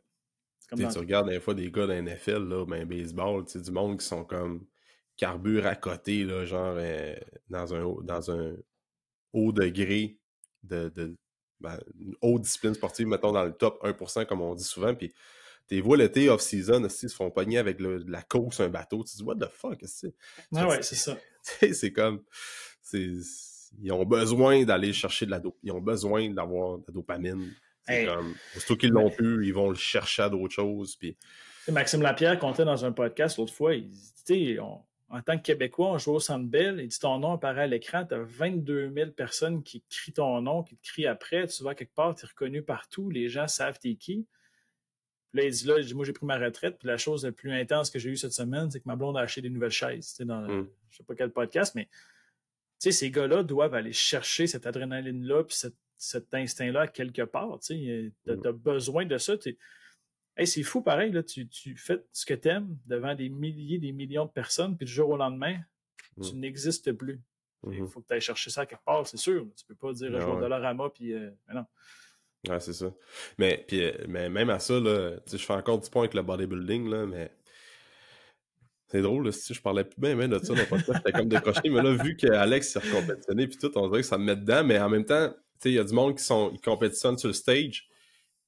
[0.75, 4.23] Tu regardes des fois des gars dans NFL, là, ben baseball, du monde qui sont
[4.23, 4.65] comme
[5.17, 7.15] carbure à côté, là, genre euh,
[7.49, 8.55] dans, un, dans un
[9.33, 10.19] haut degré
[10.63, 11.15] de, de
[11.59, 14.93] ben, une haute discipline sportive, mettons dans le top 1%, comme on dit souvent.
[14.93, 15.13] Puis
[15.67, 19.03] tes vois l'été off-season, ils se font pogner avec la course un bateau.
[19.03, 20.13] Tu te dis, what the fuck, c'est
[20.53, 21.17] Ah ouais, c'est ça.
[21.73, 22.21] c'est comme.
[22.93, 25.61] Ils ont besoin d'aller chercher de la dopamine.
[25.63, 27.53] Ils ont besoin d'avoir de la dopamine.
[27.87, 28.35] C'est comme.
[28.53, 30.95] Surtout qu'ils l'ont pu, ils vont le chercher à d'autres choses.
[30.97, 31.17] Puis...
[31.69, 33.89] Maxime Lapierre comptait dans un podcast l'autre fois, il
[34.27, 34.57] dit,
[35.09, 37.67] en tant que Québécois, on joue au Centre Bell, et dit ton nom apparaît à
[37.67, 41.63] l'écran, tu as 22 000 personnes qui crient ton nom, qui te crient après, tu
[41.63, 44.25] vas quelque part, tu es reconnu partout, les gens savent t'es qui.
[45.33, 47.89] là, il dit là, moi j'ai pris ma retraite, puis la chose la plus intense
[47.89, 50.15] que j'ai eue cette semaine, c'est que ma blonde a acheté des nouvelles chaises.
[50.19, 50.67] Dans, mm.
[50.89, 51.87] Je sais pas quel podcast, mais
[52.79, 55.57] ces gars-là doivent aller chercher cette adrénaline-là, puis
[55.95, 57.59] cet instinct-là quelque part.
[57.59, 58.51] Tu as, mm.
[58.51, 59.35] besoin de ça.
[60.45, 64.25] C'est fou pareil, là, tu, fais ce que tu aimes devant des milliers, des millions
[64.25, 65.59] de personnes, puis du jour au lendemain,
[66.21, 66.39] tu mm.
[66.39, 67.21] n'existes plus.
[67.65, 67.87] Il mm-hmm.
[67.87, 69.45] faut que tu ailles chercher ça quelque part, c'est sûr.
[69.55, 71.65] Tu peux pas dire je vais de rama, puis euh, non.
[72.49, 72.93] Ouais, c'est ça.
[73.37, 76.23] Mais, puis, euh, mais même à ça, là, je fais encore du point avec le
[76.23, 77.31] bodybuilding, là, mais
[78.93, 81.81] c'est drôle, si je parlais plus bien, de ça le podcast, j'étais comme décroché, mais
[81.81, 84.79] là, vu qu'Alex s'est recompétitionné puis tout, on dirait que ça me met dedans, mais
[84.79, 87.29] en même temps, tu sais, il y a du monde qui sont, ils compétitionnent sur
[87.29, 87.87] le stage,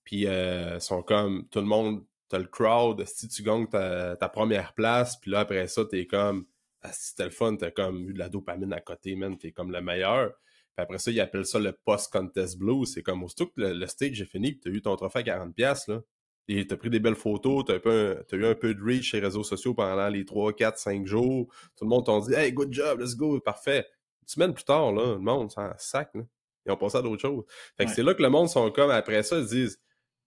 [0.06, 4.74] puis euh, sont comme, tout le monde, t'as le crowd, si tu gagnes ta, première
[4.74, 6.46] place, puis là, après ça, t'es comme,
[6.82, 9.52] ah, si c'était le fun, t'as comme eu de la dopamine à côté, man, t'es
[9.52, 10.32] comme le meilleur.
[10.76, 12.86] Puis après ça, ils appellent ça le post-contest blue.
[12.86, 15.92] C'est comme, aussitôt que le, stage est fini, tu as eu ton trophée à 40$,
[15.92, 16.02] là.
[16.48, 19.26] Et t'as pris des belles photos, t'as, as eu un peu de reach sur les
[19.26, 21.48] réseaux sociaux pendant les 3, 4, 5 jours.
[21.76, 23.88] Tout le monde t'a dit Hey, good job, let's go, parfait.
[24.22, 26.22] Une semaine plus tard, là, le monde s'en sac, là.
[26.68, 27.46] Ils ont passé à d'autres choses.
[27.78, 29.80] Fait que c'est là que le monde sont comme après ça, ils disent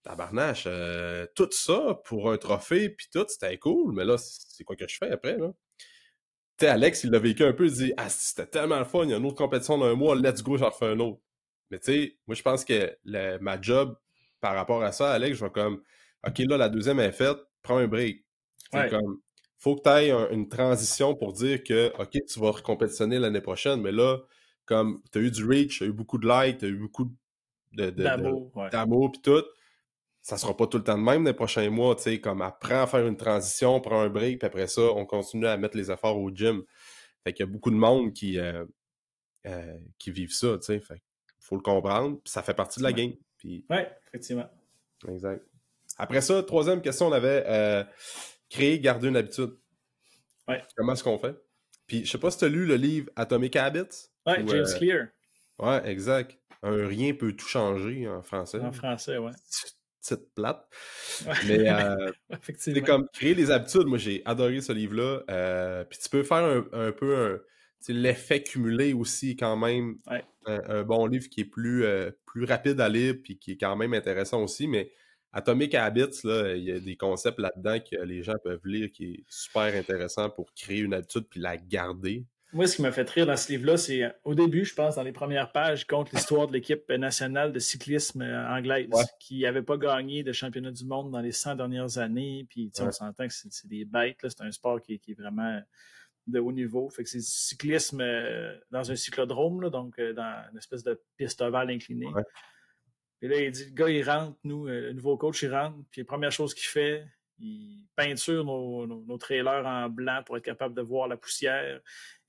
[0.08, 4.74] Tabarnache, euh, tout ça pour un trophée, puis tout, c'était cool, mais là, c'est quoi
[4.74, 5.52] que je fais après, là?
[6.56, 9.04] Tu sais, Alex, il l'a vécu un peu, il dit Ah, c'était tellement le fun,
[9.04, 11.20] il y a une autre compétition dans un mois, let's go, j'en refais un autre.
[11.70, 12.96] Mais tu sais, moi, je pense que
[13.38, 13.96] ma job
[14.40, 15.82] par rapport à ça, Alex, je vais comme
[16.26, 18.24] OK, là, la deuxième est faite, prends un break.
[18.72, 19.20] C'est comme,
[19.58, 23.80] faut que tu ailles une transition pour dire que, OK, tu vas recompétitionner l'année prochaine,
[23.80, 24.18] mais là,
[24.64, 26.76] comme tu as eu du reach, tu as eu beaucoup de likes, tu as eu
[26.76, 27.12] beaucoup
[27.72, 29.44] de, d'amour, puis tout,
[30.28, 32.82] ça sera pas tout le temps de même les prochains mois, tu sais, comme apprends
[32.82, 35.90] à faire une transition, prends un break, puis après ça, on continue à mettre les
[35.90, 36.64] efforts au gym.
[37.24, 38.66] Fait qu'il y a beaucoup de monde qui, euh,
[39.46, 41.00] euh, qui vivent ça, tu sais, fait
[41.38, 43.12] faut le comprendre, puis ça fait partie de la game.
[43.38, 43.64] Puis...
[43.70, 44.50] Oui, effectivement.
[45.08, 45.42] Exact.
[45.96, 47.82] Après ça, troisième question, on avait euh,
[48.50, 49.56] créer, garder une habitude.
[50.46, 50.62] Ouais.
[50.76, 51.42] Comment est-ce qu'on fait?
[51.86, 54.10] Puis, je sais pas si tu as lu le livre Atomic Habits.
[54.26, 55.06] Ouais, James euh, Clear.
[55.58, 56.36] Ouais, exact.
[56.62, 58.60] Un rien peut tout changer en français.
[58.60, 59.32] En français, ouais.
[60.08, 60.66] Petite plate.
[61.46, 62.10] Mais euh,
[62.56, 63.86] c'est comme créer des habitudes.
[63.86, 65.22] Moi, j'ai adoré ce livre-là.
[65.30, 67.40] Euh, puis tu peux faire un, peu
[67.88, 69.98] l'effet cumulé aussi quand même.
[70.10, 70.24] Ouais.
[70.46, 71.84] Un, bon livre qui est plus,
[72.24, 74.66] plus rapide à lire puis qui est quand même intéressant aussi.
[74.66, 74.90] Mais
[75.32, 79.04] Atomic Habits, là, il y a des concepts là-dedans que les gens peuvent lire qui
[79.04, 82.24] est super intéressant pour créer une habitude puis la garder.
[82.52, 85.02] Moi, ce qui m'a fait rire dans ce livre-là, c'est au début, je pense, dans
[85.02, 88.88] les premières pages, contre l'histoire de l'équipe nationale de cyclisme euh, anglaise
[89.20, 92.46] qui n'avait pas gagné de championnat du monde dans les 100 dernières années.
[92.48, 94.16] Puis, on s'entend que c'est des bêtes.
[94.22, 95.60] C'est un sport qui, est vraiment
[96.28, 96.88] de haut niveau.
[96.90, 101.00] Fait que c'est du cyclisme euh, dans un cyclodrome, donc euh, dans une espèce de
[101.16, 102.12] piste ovale inclinée.
[103.20, 105.76] Et là, il dit, le gars, il rentre, nous, euh, le nouveau coach, il rentre,
[105.90, 107.04] puis la première chose qu'il fait,
[107.38, 111.80] il peinture nos, nos, trailers en blanc pour être capable de voir la poussière.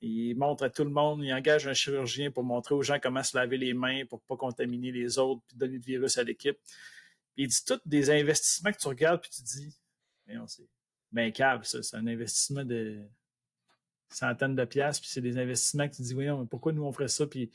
[0.02, 3.24] Il montre à tout le monde, il engage un chirurgien pour montrer aux gens comment
[3.24, 6.58] se laver les mains pour pas contaminer les autres, puis donner du virus à l'équipe.
[7.36, 9.78] Il dit tout des investissements que tu regardes, puis tu dis,
[10.48, 10.68] c'est
[11.12, 13.02] bien câble, ça, c'est un investissement de
[14.10, 17.08] centaines de piastres, puis c'est des investissements que tu dis, voyons, pourquoi nous on ferait
[17.08, 17.28] ça?
[17.28, 17.48] Puis,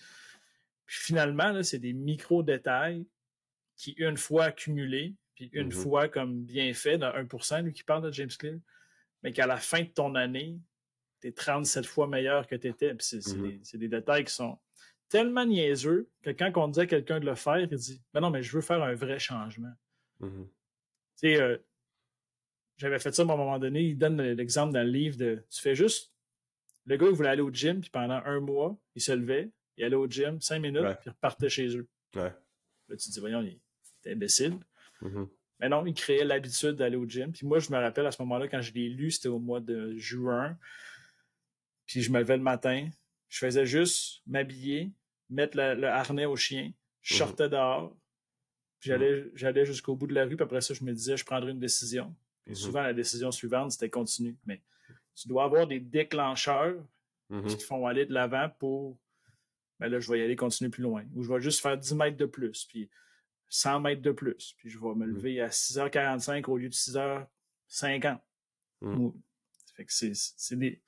[0.87, 3.07] puis finalement, c'est des micro-détails
[3.77, 5.73] qui, une fois accumulé, puis une mm-hmm.
[5.73, 8.59] fois comme bien fait, dans 1%, lui qui parle de James Clear,
[9.23, 10.59] mais qu'à la fin de ton année,
[11.29, 12.93] es 37 fois meilleur que tu étais.
[12.95, 13.61] Mm-hmm.
[13.63, 14.59] c'est des, détails qui sont
[15.09, 18.31] tellement niaiseux que quand on dit à quelqu'un de le faire, il dit Ben non,
[18.31, 19.73] mais je veux faire un vrai changement.
[20.21, 20.47] Mm-hmm.
[20.47, 20.51] Tu
[21.17, 21.57] sais, euh,
[22.77, 23.83] j'avais fait ça à un moment donné.
[23.83, 26.13] Il donne l'exemple dans le livre de Tu fais juste.
[26.87, 29.85] Le gars, il voulait aller au gym, puis pendant un mois, il se levait, il
[29.85, 31.89] allait au gym, cinq minutes, puis il repartait chez eux.
[32.15, 32.35] Là,
[32.91, 33.59] tu te dis, voyons, il,
[34.07, 34.59] imbécile.
[35.01, 35.29] Mm-hmm.
[35.61, 37.33] Mais non, il créait l'habitude d'aller au gym.
[37.33, 39.61] Puis moi, je me rappelle à ce moment-là, quand je l'ai lu, c'était au mois
[39.61, 40.59] de juin.
[41.87, 42.89] Puis je me levais le matin.
[43.29, 44.93] Je faisais juste m'habiller,
[45.31, 46.73] mettre le, harnais au chien.
[47.03, 47.19] Je mm-hmm.
[47.19, 47.97] sortais dehors.
[48.81, 51.53] J'allais, j'allais jusqu'au bout de la rue, puis après ça, je me disais, je prendrais
[51.53, 52.15] une décision.
[52.47, 52.55] Et mm-hmm.
[52.55, 54.37] souvent, la décision suivante, c'était continue.
[54.47, 54.63] Mais
[55.15, 56.85] tu dois avoir des déclencheurs
[57.49, 58.99] qui te font aller de l'avant pour.
[59.81, 61.05] Ben là, je vais y aller continuer plus loin.
[61.15, 62.89] Ou je vais juste faire 10 mètres de plus, puis
[63.49, 64.55] 100 mètres de plus.
[64.57, 68.21] Puis je vais me lever à 6h45 au lieu de 6h50.
[68.81, 69.09] Mm.
[69.75, 70.81] Fait que c'est des.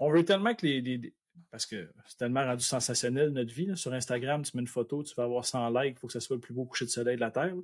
[0.00, 1.14] On veut tellement que les,
[1.50, 3.76] parce que c'est tellement rendu sensationnel notre vie.
[3.76, 6.20] Sur Instagram, tu mets une photo, tu vas avoir 100 likes, il faut que ce
[6.20, 7.54] soit le plus beau coucher de soleil de la Terre.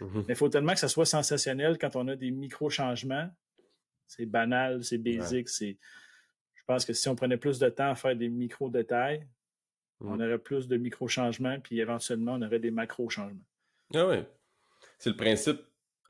[0.00, 0.24] Mm-hmm.
[0.26, 3.30] Mais il faut tellement que ça soit sensationnel quand on a des micro-changements.
[4.06, 5.78] C'est banal, c'est basique, c'est
[6.54, 9.26] je pense que si on prenait plus de temps à faire des micro-détails,
[10.00, 10.20] on mm.
[10.20, 13.40] aurait plus de micro-changements, puis éventuellement, on aurait des macro-changements.
[13.94, 14.18] Ah oui.
[14.98, 15.60] C'est le principe,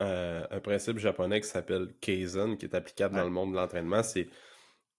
[0.01, 4.03] euh, un principe japonais qui s'appelle Kaizen, qui est applicable dans le monde de l'entraînement.
[4.03, 4.29] C'est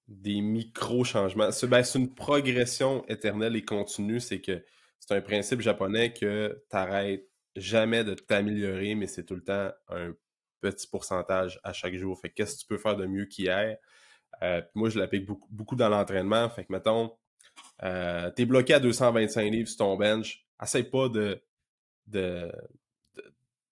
[0.08, 1.48] des micro-changements.
[1.68, 4.20] Ben, c'est une progression éternelle et continue.
[4.20, 4.64] C'est que
[5.00, 9.70] c'est un principe japonais que tu n'arrêtes jamais de t'améliorer, mais c'est tout le temps
[9.88, 10.12] un
[10.60, 12.18] petit pourcentage à chaque jour.
[12.18, 13.76] Fait qu'est-ce que tu peux faire de mieux qu'hier?
[14.42, 16.48] Euh, moi, je l'applique beaucoup, beaucoup dans l'entraînement.
[16.50, 17.16] Fait que, mettons,
[17.82, 20.46] euh, tu es bloqué à 225 livres sur ton bench.
[20.62, 21.40] Essaye pas de,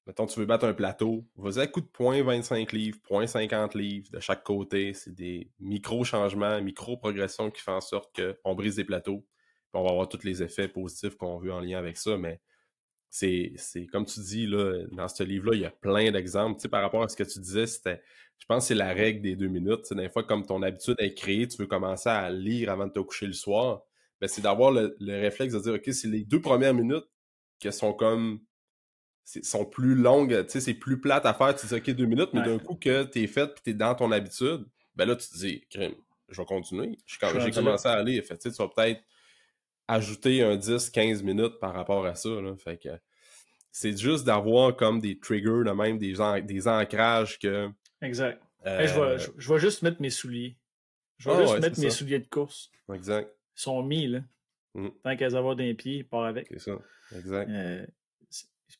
[0.07, 1.25] Mettons, tu veux battre un plateau.
[1.37, 4.95] Vas-y à coup de point 25 livres, point 50 livres de chaque côté.
[4.95, 9.19] C'est des micro-changements, micro-progressions qui font en sorte qu'on brise des plateaux.
[9.19, 12.19] Puis on va avoir tous les effets positifs qu'on veut en lien avec ça.
[12.19, 12.41] Mais
[13.11, 13.55] c'est,
[13.93, 16.57] comme tu dis, là, dans ce livre-là, il y a plein d'exemples.
[16.57, 18.03] Tu sais, par rapport à ce que tu disais, c'était
[18.43, 19.83] je pense que c'est la règle des deux minutes.
[19.85, 22.93] C'est des fois, comme ton habitude est créée, tu veux commencer à lire avant de
[22.93, 23.83] te coucher le soir.
[24.21, 27.07] Ben, c'est d'avoir le, réflexe de dire, OK, c'est les deux premières minutes
[27.61, 28.41] qui sont comme
[29.25, 32.31] sont plus longues, tu sais, c'est plus plate à faire, tu dis, OK, deux minutes,
[32.33, 35.39] mais d'un coup que t'es fait et t'es dans ton habitude, ben là, tu te
[35.39, 35.95] dis, crime,
[36.29, 36.99] je vais continuer.
[37.07, 38.21] J'ai commencé à aller.
[38.23, 39.03] Fait, tu vas peut-être
[39.89, 42.29] ajouter un 10-15 minutes par rapport à ça.
[42.29, 42.57] Là.
[42.57, 42.89] Fait que
[43.71, 47.71] c'est juste d'avoir comme des triggers, même des, des ancrages que
[48.01, 48.43] Exact.
[48.65, 50.57] je, vais, juste mettre mes souliers.
[51.19, 52.71] Je vais ah juste mettre mes souliers de course.
[52.93, 53.31] Exact.
[53.57, 54.21] Ils sont mis, là.
[54.75, 54.89] Mm.
[55.05, 56.49] Tant qu'elles avoir d'un pied, part avec.
[56.51, 56.79] C'est ça.
[57.15, 57.49] Exact.
[57.51, 57.87] Euh,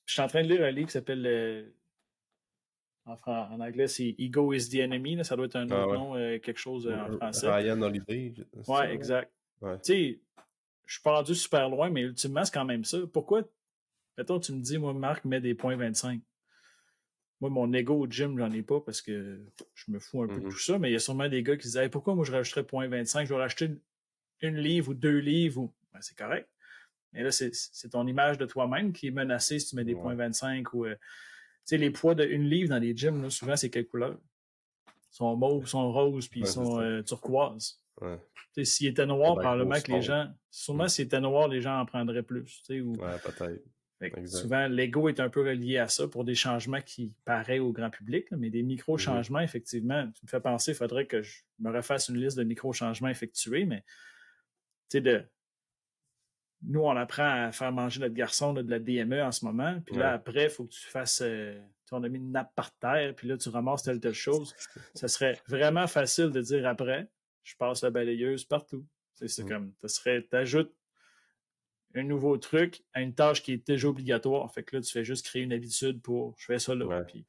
[0.07, 1.27] je suis en train de lire un livre qui s'appelle.
[1.27, 1.69] Euh,
[3.05, 5.25] en, anglais, c'est Ego is the enemy.
[5.25, 7.51] Ça doit être un ah autre nom, euh, quelque chose en français.
[7.51, 8.35] Ryan Holiday.
[8.69, 9.33] Ouais, exact.
[9.61, 10.21] Tu sais,
[10.87, 12.99] je suis pas rendu super loin, mais ultimement, c'est quand même ça.
[13.13, 13.43] Pourquoi,
[14.17, 16.21] mettons, tu me dis, moi, Marc, met des points 25.
[17.41, 20.35] Moi, mon ego au gym, j'en ai pas parce que je me fous un peu
[20.35, 20.51] de mm-hmm.
[20.51, 22.63] tout ça, mais il y a sûrement des gars qui disent pourquoi moi je rajouterais
[22.63, 23.71] 0.25, je vais racheter
[24.43, 26.49] une, livre ou deux livres ou ben, c'est correct.
[27.13, 27.53] Mais là, c'est
[27.91, 30.95] ton image de toi-même qui est menacée si tu mets des points 25 ou euh,
[30.95, 31.01] tu
[31.65, 34.19] sais, les poids d'une livre dans les gyms, souvent c'est quelle couleur?
[34.87, 37.81] Ils sont mauves, ils sont roses, puis ils sont euh, turquoises.
[38.01, 38.19] Ouais.
[38.65, 40.29] S'ils étaient noirs, probablement que les gens.
[40.51, 42.63] Sûrement, s'ils étaient noirs, les gens en prendraient plus.
[42.71, 42.95] Ou...
[42.97, 43.63] Ouais, peut-être
[44.27, 47.91] souvent, l'ego est un peu relié à ça pour des changements qui paraissent au grand
[47.91, 49.45] public, mais des micro-changements, mm-hmm.
[49.45, 53.09] effectivement, tu me fais penser, il faudrait que je me refasse une liste de micro-changements
[53.09, 53.85] effectués, mais
[54.89, 55.25] tu sais, de.
[56.65, 59.81] Nous, on apprend à faire manger notre garçon de la DME en ce moment.
[59.85, 61.21] Puis là, après, il faut que tu fasses.
[61.23, 61.61] Euh,
[61.91, 64.55] on a mis une nappe par terre, puis là, tu ramasses telle telle chose.
[64.95, 67.09] ça serait vraiment facile de dire après,
[67.43, 68.87] je passe la balayeuse partout.
[69.15, 69.49] C'est mm.
[69.49, 70.73] comme, ça serait, t'ajoutes
[71.95, 74.51] un nouveau truc à une tâche qui est déjà obligatoire.
[74.53, 77.03] Fait que là, tu fais juste créer une habitude pour je fais ça là.
[77.03, 77.27] Puis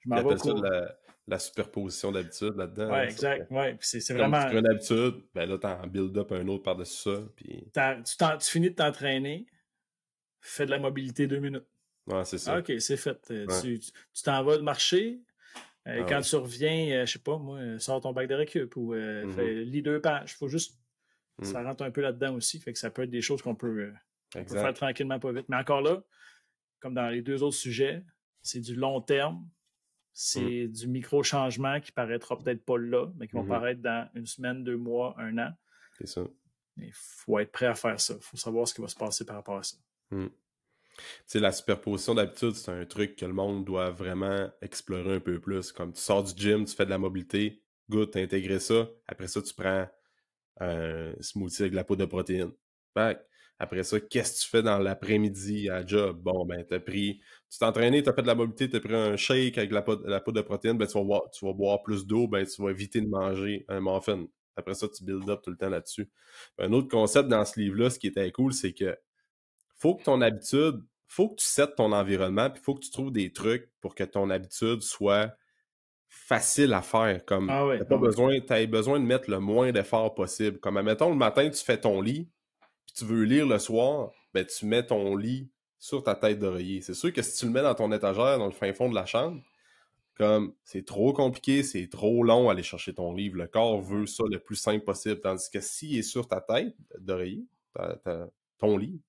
[0.00, 0.36] je m'en vais.
[0.36, 0.94] ça la,
[1.26, 2.92] la, superposition d'habitude là-dedans.
[2.92, 3.50] Oui, exact.
[3.50, 3.76] Ouais.
[3.80, 4.48] c'est vraiment.
[4.48, 7.22] tu une habitude, ben là, tu en build-up un autre par-dessus ça.
[7.36, 7.70] Puis...
[7.72, 9.46] Tu, finis de t'entraîner,
[10.40, 11.66] fais de la mobilité deux minutes.
[12.06, 12.54] Ouais, c'est ça.
[12.54, 13.30] Ah, OK, c'est fait.
[13.30, 15.20] Euh, tu t'en vas marcher.
[15.88, 18.76] Euh, ah quand tu reviens, euh, je sais pas, moi, sors ton bac de récup
[18.76, 19.32] ou mm-hmm.
[19.32, 20.32] fais, lis deux pages.
[20.32, 20.76] Il faut juste
[21.40, 21.66] ça mm.
[21.66, 22.58] rentre un peu là-dedans aussi.
[22.60, 23.92] Fait que ça peut être des choses qu'on peut,
[24.36, 25.46] euh, faire tranquillement, pas vite.
[25.48, 26.02] Mais encore là,
[26.80, 28.04] comme dans les deux autres sujets,
[28.42, 29.48] c'est du long terme.
[30.12, 30.72] C'est mm.
[30.72, 33.48] du micro-changement qui paraîtra peut-être pas là, mais qui vont mm-hmm.
[33.48, 35.50] paraître dans une semaine, deux mois, un an.
[35.98, 36.22] C'est ça.
[36.76, 38.14] Il faut être prêt à faire ça.
[38.14, 39.76] Il faut savoir ce qui va se passer par rapport à ça.
[40.10, 40.28] Mm.
[41.28, 45.40] Tu la superposition d'habitude, c'est un truc que le monde doit vraiment explorer un peu
[45.40, 45.72] plus.
[45.72, 48.88] Comme tu sors du gym, tu fais de la mobilité, good, tu intégré ça.
[49.06, 49.88] Après ça, tu prends
[50.60, 52.52] un smoothie avec de la poudre de protéines.
[53.58, 56.20] Après ça, qu'est-ce que tu fais dans l'après-midi à job?
[56.20, 57.22] Bon, ben, t'as pris,
[57.52, 60.08] tu t'es entraîné, t'as fait de la mobilité, t'as pris un shake avec la poudre,
[60.08, 62.62] la poudre de protéines, ben, tu vas boire, tu vas boire plus d'eau, ben, tu
[62.62, 64.24] vas éviter de manger un muffin.
[64.56, 66.10] Après ça, tu build up tout le temps là-dessus.
[66.58, 68.96] Un autre concept dans ce livre-là, ce qui était cool, c'est que
[69.76, 73.12] faut que ton habitude, faut que tu settes ton environnement, puis faut que tu trouves
[73.12, 75.36] des trucs pour que ton habitude soit
[76.08, 77.22] facile à faire.
[77.26, 80.58] Comme ah t'as pas ah besoin, as besoin de mettre le moins d'efforts possible.
[80.58, 82.30] Comme admettons, le matin, tu fais ton lit,
[82.86, 85.51] puis tu veux lire le soir, ben tu mets ton lit
[85.82, 86.80] sur ta tête d'oreiller.
[86.80, 88.94] C'est sûr que si tu le mets dans ton étagère, dans le fin fond de
[88.94, 89.42] la chambre,
[90.16, 93.36] comme c'est trop compliqué, c'est trop long aller chercher ton livre.
[93.36, 95.20] Le corps veut ça le plus simple possible.
[95.20, 97.44] Tandis que s'il est sur ta tête d'oreiller,
[98.60, 99.02] ton livre,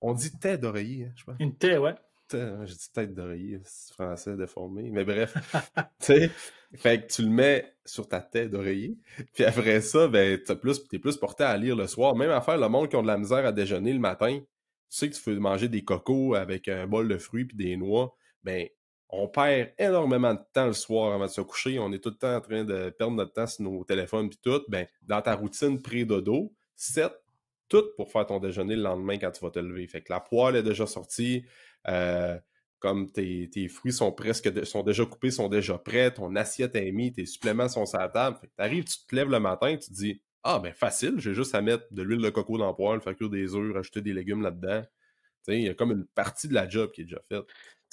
[0.00, 1.36] on dit tête d'oreiller, hein, je pense.
[1.38, 1.94] Une tête, ouais.
[2.32, 4.90] J'ai dit tête d'oreiller, c'est français déformé.
[4.90, 5.32] Mais bref,
[6.00, 6.28] tu
[6.74, 8.98] fait que tu le mets sur ta tête d'oreiller.
[9.32, 12.16] Puis après ça, ben, t'es plus, es plus porté à lire le soir.
[12.16, 14.40] Même à faire le monde qui ont de la misère à déjeuner le matin.
[14.94, 17.76] Tu sais que tu peux manger des cocos avec un bol de fruits puis des
[17.76, 18.14] noix.
[18.44, 18.68] Ben,
[19.08, 21.80] on perd énormément de temps le soir avant de se coucher.
[21.80, 24.38] On est tout le temps en train de perdre notre temps sur nos téléphones puis
[24.40, 24.62] tout.
[24.68, 27.12] Ben, dans ta routine pré-dodo, set
[27.68, 29.84] tout pour faire ton déjeuner le lendemain quand tu vas te lever.
[29.88, 31.44] Fait que la poêle est déjà sortie,
[31.88, 32.38] euh,
[32.78, 37.14] comme tes, fruits sont presque sont déjà coupés, sont déjà prêts, ton assiette est mise,
[37.14, 38.38] tes suppléments sont sur la table.
[38.56, 41.62] T'arrives, tu te lèves le matin, tu te dis Ah ben facile, j'ai juste à
[41.62, 44.42] mettre de l'huile de coco dans le poêle, faire cuire des œufs, rajouter des légumes
[44.42, 44.82] là-dedans.
[45.48, 47.44] Il y a comme une partie de la job qui est déjà faite.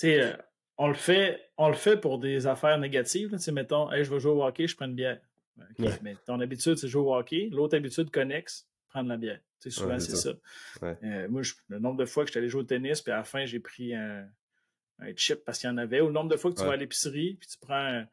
[0.03, 0.35] Euh,
[0.77, 3.35] on le fait, on le fait pour des affaires négatives.
[3.37, 5.21] sais, mettons, hey, je vais jouer au hockey, je prends une bière.
[6.01, 7.49] Mais ton habitude, c'est jouer au hockey.
[7.51, 9.39] L'autre habitude connexe, prendre la bière.
[9.69, 10.33] souvent, c'est ça.
[10.83, 13.17] Euh, moi, le nombre de fois que je suis allé jouer au tennis, puis à
[13.17, 14.27] la fin, j'ai pris un,
[15.15, 16.01] chip parce qu'il y en avait.
[16.01, 18.03] Ou le nombre de fois que tu vas à l'épicerie, puis tu prends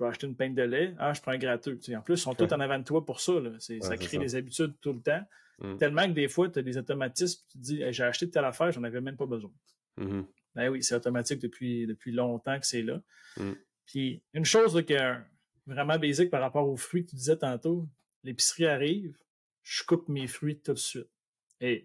[0.00, 1.78] je vais acheter une pinte de lait, ah, je prends un gratteux.
[1.94, 3.32] en plus, ils sont tous en avant de toi pour ça.
[3.58, 5.22] ça crée des habitudes tout le temps.
[5.58, 5.76] Mm.
[5.76, 8.72] Tellement que des fois, tu as des automatismes, tu te dis, j'ai acheté telle affaire,
[8.72, 9.52] j'en avais même pas besoin.
[9.98, 10.24] Mm-hmm.
[10.54, 13.02] Ben oui, c'est automatique depuis, depuis longtemps que c'est là.
[13.36, 13.52] Mm.
[13.84, 15.16] Puis une chose qui est
[15.66, 17.86] vraiment basique par rapport aux fruits que tu disais tantôt,
[18.24, 19.18] l'épicerie arrive,
[19.62, 21.10] je coupe mes fruits tout de suite.
[21.60, 21.84] Et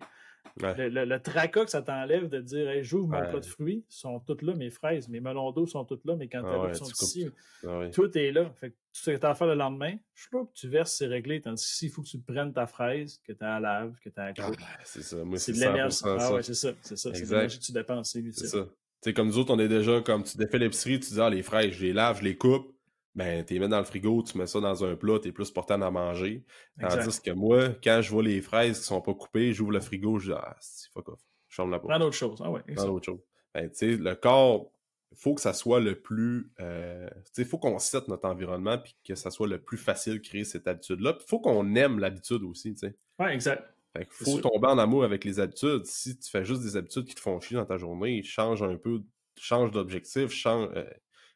[0.58, 4.42] le, tracas que ça t'enlève de dire hey, j'ouvre mon plat de fruits, sont toutes
[4.42, 7.30] là, mes fraises, mes melons d'eau sont toutes là, mes cantaloupes ah sont ici.
[7.68, 8.52] Ah tout est là.
[8.60, 10.70] Fait que tout ce que tu as à faire le lendemain, je sais que tu
[10.70, 11.42] verses, c'est réglé.
[11.42, 14.20] Tandis qu'il faut que tu prennes ta fraise, que tu as à lave, que tu
[14.20, 14.64] as à couper.
[14.84, 15.24] c'est ça.
[15.24, 16.00] Moi, c'est de l'énergie.
[16.04, 16.72] Ah ouais, c'est ça.
[16.82, 17.14] C'est ça.
[17.14, 18.18] C'est l'énergie que tu dépenses.
[18.32, 18.66] C'est ça.
[19.14, 21.74] Comme nous autres, on est déjà comme tu défais l'épicerie, tu dis ah, les fraises,
[21.74, 22.75] je les lave, je les coupe
[23.16, 25.32] ben, tu les mets dans le frigo, tu mets ça dans un plat, tu es
[25.32, 26.44] plus porté à manger.
[26.80, 30.20] Tandis que moi, quand je vois les fraises qui sont pas coupées, j'ouvre le frigo,
[30.20, 31.22] je dis, ah, c'est fuck off.
[31.48, 31.94] Je ferme la porte.
[31.94, 32.42] Prends autre chose.
[32.44, 32.62] Ah ouais.
[32.76, 33.22] Prends autre chose.
[33.54, 34.70] Ben, tu sais, le corps,
[35.12, 36.52] il faut que ça soit le plus.
[36.60, 39.78] Euh, tu sais, il faut qu'on sette notre environnement puis que ça soit le plus
[39.78, 41.18] facile de créer cette habitude-là.
[41.18, 42.98] Il faut qu'on aime l'habitude aussi, tu sais.
[43.18, 43.64] Ouais, exact.
[43.96, 45.86] Fait qu'il faut tomber en amour avec les habitudes.
[45.86, 48.76] Si tu fais juste des habitudes qui te font chier dans ta journée, change un
[48.76, 49.04] peu,
[49.40, 50.70] change d'objectif, change.
[50.76, 50.84] Euh,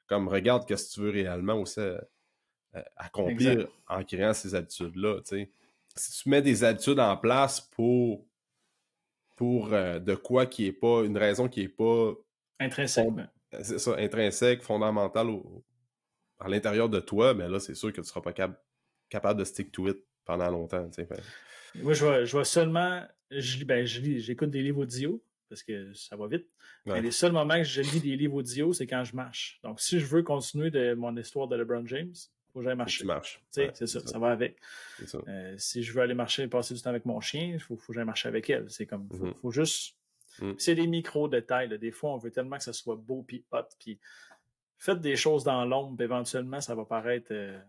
[0.10, 1.98] comme regarde ce que tu veux réellement aussi euh,
[2.76, 5.20] euh, accomplir en créant ces habitudes-là.
[5.96, 8.26] Si tu mets des habitudes en place pour,
[9.36, 12.14] pour euh, de quoi qui est pas, une raison qui est pas
[12.60, 13.08] intrinsèque.
[13.62, 15.28] C'est ça, intrinsèque, fondamentale
[16.40, 18.34] à l'intérieur de toi, mais là, c'est sûr que tu seras pas
[19.10, 20.90] capable de stick to it pendant longtemps.
[21.76, 26.16] Moi, je vois, je vois seulement, je, ben, j'écoute des livres audio parce que ça
[26.16, 26.48] va vite.
[26.86, 29.60] Mais les seuls moments que je lis des livres audio, c'est quand je marche.
[29.64, 32.76] Donc, si je veux continuer de mon histoire de LeBron James, il faut que j'aille
[32.76, 33.06] marcher.
[33.52, 34.58] c'est ça, ça, va avec.
[35.28, 37.76] Euh, si je veux aller marcher et passer du temps avec mon chien, il faut,
[37.76, 38.70] que j'aille marcher avec elle.
[38.70, 39.54] C'est comme, faut, mm-hmm.
[39.54, 39.96] juste.
[40.40, 40.54] Mm.
[40.58, 41.78] C'est des micro-détails.
[41.78, 43.68] Des fois, on veut tellement que ça soit beau puis hot.
[43.80, 44.00] Puis
[44.78, 47.60] faites des choses dans l'ombre, éventuellement, ça va paraître, euh,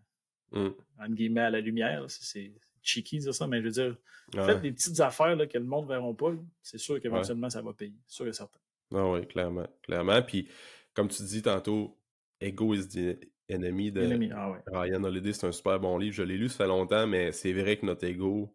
[0.52, 0.70] mm.
[0.98, 2.04] entre guillemets, à la lumière.
[2.08, 2.52] C'est
[2.82, 3.96] cheeky dire ça, mais je veux dire,
[4.34, 6.32] faites des petites affaires là, que le monde ne verra pas.
[6.62, 7.94] C'est sûr qu'éventuellement, ça va payer.
[8.06, 8.58] Sûr et certain.
[8.94, 9.66] Ah oui, clairement.
[9.82, 10.22] Clairement.
[10.22, 10.48] Puis,
[10.94, 11.98] comme tu dis tantôt,
[12.40, 16.14] Ego is the enemy de ah Ryan Holiday, c'est un super bon livre.
[16.14, 18.54] Je l'ai lu, ça fait longtemps, mais c'est vrai que notre ego,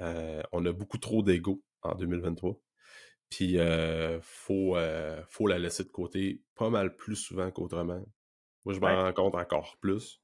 [0.00, 2.60] euh, on a beaucoup trop d'ego en 2023.
[3.28, 8.04] Puis, euh, faut, euh, faut la laisser de côté pas mal plus souvent qu'autrement.
[8.64, 10.20] Moi, je m'en rends compte encore plus.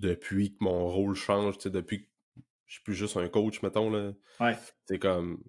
[0.00, 2.08] Depuis que mon rôle change, depuis que
[2.66, 3.90] je suis plus juste un coach, mettons.
[3.90, 4.12] Là.
[4.40, 4.56] Ouais.
[4.86, 5.42] C'est comme,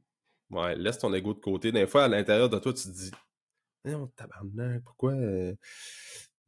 [0.52, 1.72] Ouais, laisse ton ego de côté.
[1.72, 3.12] Des fois, à l'intérieur de toi, tu te dis
[3.86, 5.56] Non, tabarnak, pourquoi euh?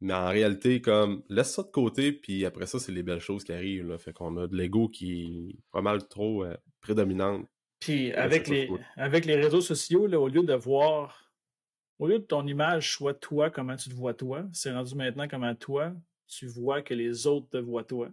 [0.00, 3.44] Mais en réalité, comme laisse ça de côté, puis après ça, c'est les belles choses
[3.44, 3.88] qui arrivent.
[3.88, 3.96] Là.
[3.96, 7.48] Fait qu'on a de l'ego qui est pas mal trop euh, prédominante.
[7.80, 11.32] Puis avec les, avec les réseaux sociaux, là, au lieu de voir,
[11.98, 15.28] au lieu de ton image soit toi, comment tu te vois toi, c'est rendu maintenant
[15.28, 15.94] comment toi,
[16.38, 18.10] tu vois que les autres te voient toi.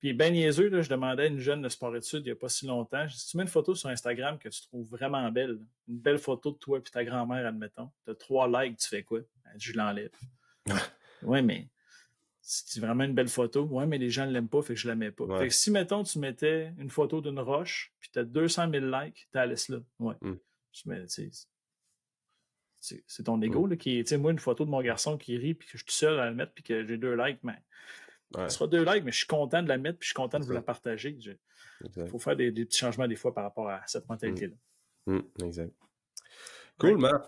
[0.00, 2.48] Puis ben niaiseux, là, je demandais à une jeune de sport-études il n'y a pas
[2.48, 5.58] si longtemps, je tu mets une photo sur Instagram que tu trouves vraiment belle,
[5.88, 9.02] une belle photo de toi et ta grand-mère, admettons, tu as trois likes, tu fais
[9.02, 9.20] quoi?
[9.58, 10.10] je l'enlève.
[11.22, 11.68] ouais, mais
[12.40, 13.64] c'est vraiment une belle photo.
[13.64, 15.26] Ouais, mais les gens ne l'aiment pas, fait que je la mets pas.
[15.38, 18.86] Fait que si, mettons, tu mettais une photo d'une roche, puis tu as 200 000
[18.86, 19.78] likes, tu la laisses là.
[19.98, 20.14] Ouais.
[20.22, 20.36] Mm.
[22.80, 23.70] C'est ton ego mm.
[23.70, 25.78] là, qui est, tu sais, moi, une photo de mon garçon qui rit, puis que
[25.78, 27.56] je suis seul à la mettre, puis que j'ai deux likes, mais
[28.34, 30.38] ce sera deux likes, mais je suis content de la mettre puis je suis content
[30.38, 31.16] de vous la partager.
[31.96, 34.54] Il faut faire des, petits changements des fois par rapport à cette mentalité-là.
[35.06, 35.20] Mmh.
[35.44, 35.72] exact.
[36.78, 37.24] Cool, Marc.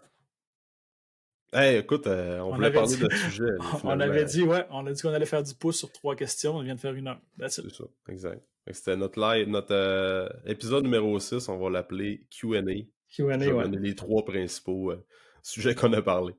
[1.55, 3.45] Hey, écoute, euh, on, voulait parler de sujet.
[3.85, 6.57] on avait dit, ouais, on a dit qu'on allait faire du pouce sur trois questions.
[6.57, 7.21] On vient de faire une heure.
[7.49, 8.43] C'est ça, exact.
[8.71, 12.63] C'était notre live, notre euh, épisode numéro 6, on va l'appeler QA.
[13.11, 13.69] QA, ouais.
[13.69, 15.05] les trois principaux euh,
[15.53, 16.35] sujet qu'on a parlé.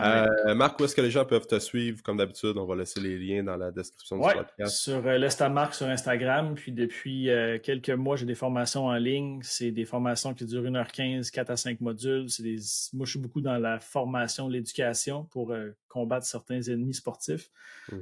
[0.00, 2.02] Euh, Marc, où est-ce que les gens peuvent te suivre?
[2.02, 4.76] Comme d'habitude, on va laisser les liens dans la description du podcast.
[4.76, 6.54] Sur euh, l'Estamarc sur Instagram.
[6.54, 9.40] Puis depuis euh, quelques mois, j'ai des formations en ligne.
[9.42, 12.26] C'est des formations qui durent 1h15, 4 à 5 modules.
[12.38, 12.56] Des...
[12.92, 15.54] Moi, je suis beaucoup dans la formation, l'éducation pour
[15.96, 17.50] combattre certains ennemis sportifs.
[17.90, 17.96] Mm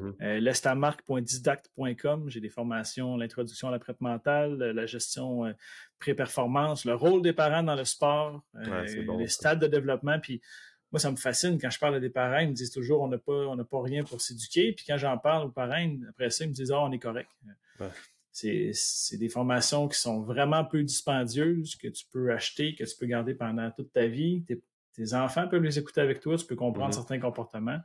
[2.28, 5.54] j'ai des formations, l'introduction à la prep mentale, la gestion
[5.98, 8.42] pré-performance, le rôle des parents dans le sport,
[9.18, 10.18] les stades de développement.
[10.20, 10.40] Puis
[10.94, 13.08] moi, ça me fascine quand je parle à des parents, ils me disent toujours on
[13.08, 14.72] n'a pas, on n'a pas rien pour s'éduquer.
[14.72, 17.30] Puis quand j'en parle aux parents, après ça, ils me disent oh, on est correct.
[18.30, 23.06] C'est, des formations qui sont vraiment peu dispendieuses, que tu peux acheter, que tu peux
[23.06, 24.44] garder pendant toute ta vie.
[24.94, 26.96] Tes, enfants peuvent les écouter avec toi, tu peux comprendre mm-hmm.
[26.96, 27.80] certains comportements.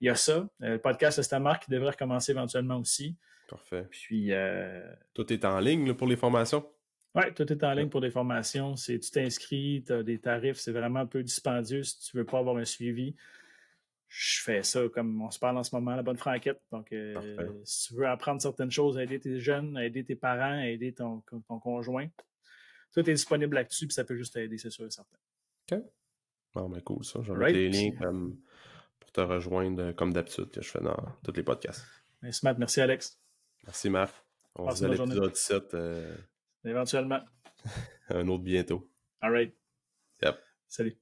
[0.00, 0.48] Il y a ça.
[0.62, 3.16] Euh, le podcast Estamar qui devrait recommencer éventuellement aussi.
[3.48, 3.86] Parfait.
[3.90, 4.32] Puis.
[4.32, 4.82] Euh,
[5.14, 6.66] tout est en ligne pour les formations?
[7.14, 8.76] Oui, tout est en ligne pour des formations.
[8.76, 12.24] C'est, tu t'inscris, tu as des tarifs, c'est vraiment un peu dispendieux si tu veux
[12.24, 13.16] pas avoir un suivi.
[14.08, 16.60] Je fais ça comme on se parle en ce moment, la bonne franquette.
[16.70, 20.92] Donc, euh, si tu veux apprendre certaines choses, aider tes jeunes, aider tes parents, aider
[20.92, 22.08] ton, ton conjoint,
[22.94, 25.18] tout est disponible là-dessus, puis ça peut juste t'aider, c'est sûr et certain.
[25.72, 25.82] OK.
[26.54, 27.20] Bon, ben cool, ça.
[27.22, 27.54] J'en right.
[27.54, 27.90] des liens
[29.00, 31.84] pour te rejoindre comme d'habitude que je fais dans tous les podcasts.
[32.22, 32.58] Merci, Matt.
[32.58, 33.20] Merci, Alex.
[33.64, 34.14] Merci, Marc.
[34.54, 35.76] On se voit à l'épisode 17.
[36.64, 37.20] Éventuellement.
[38.08, 38.90] Un autre bientôt.
[39.20, 39.54] All right.
[40.22, 40.38] Yep.
[40.68, 40.98] Salut.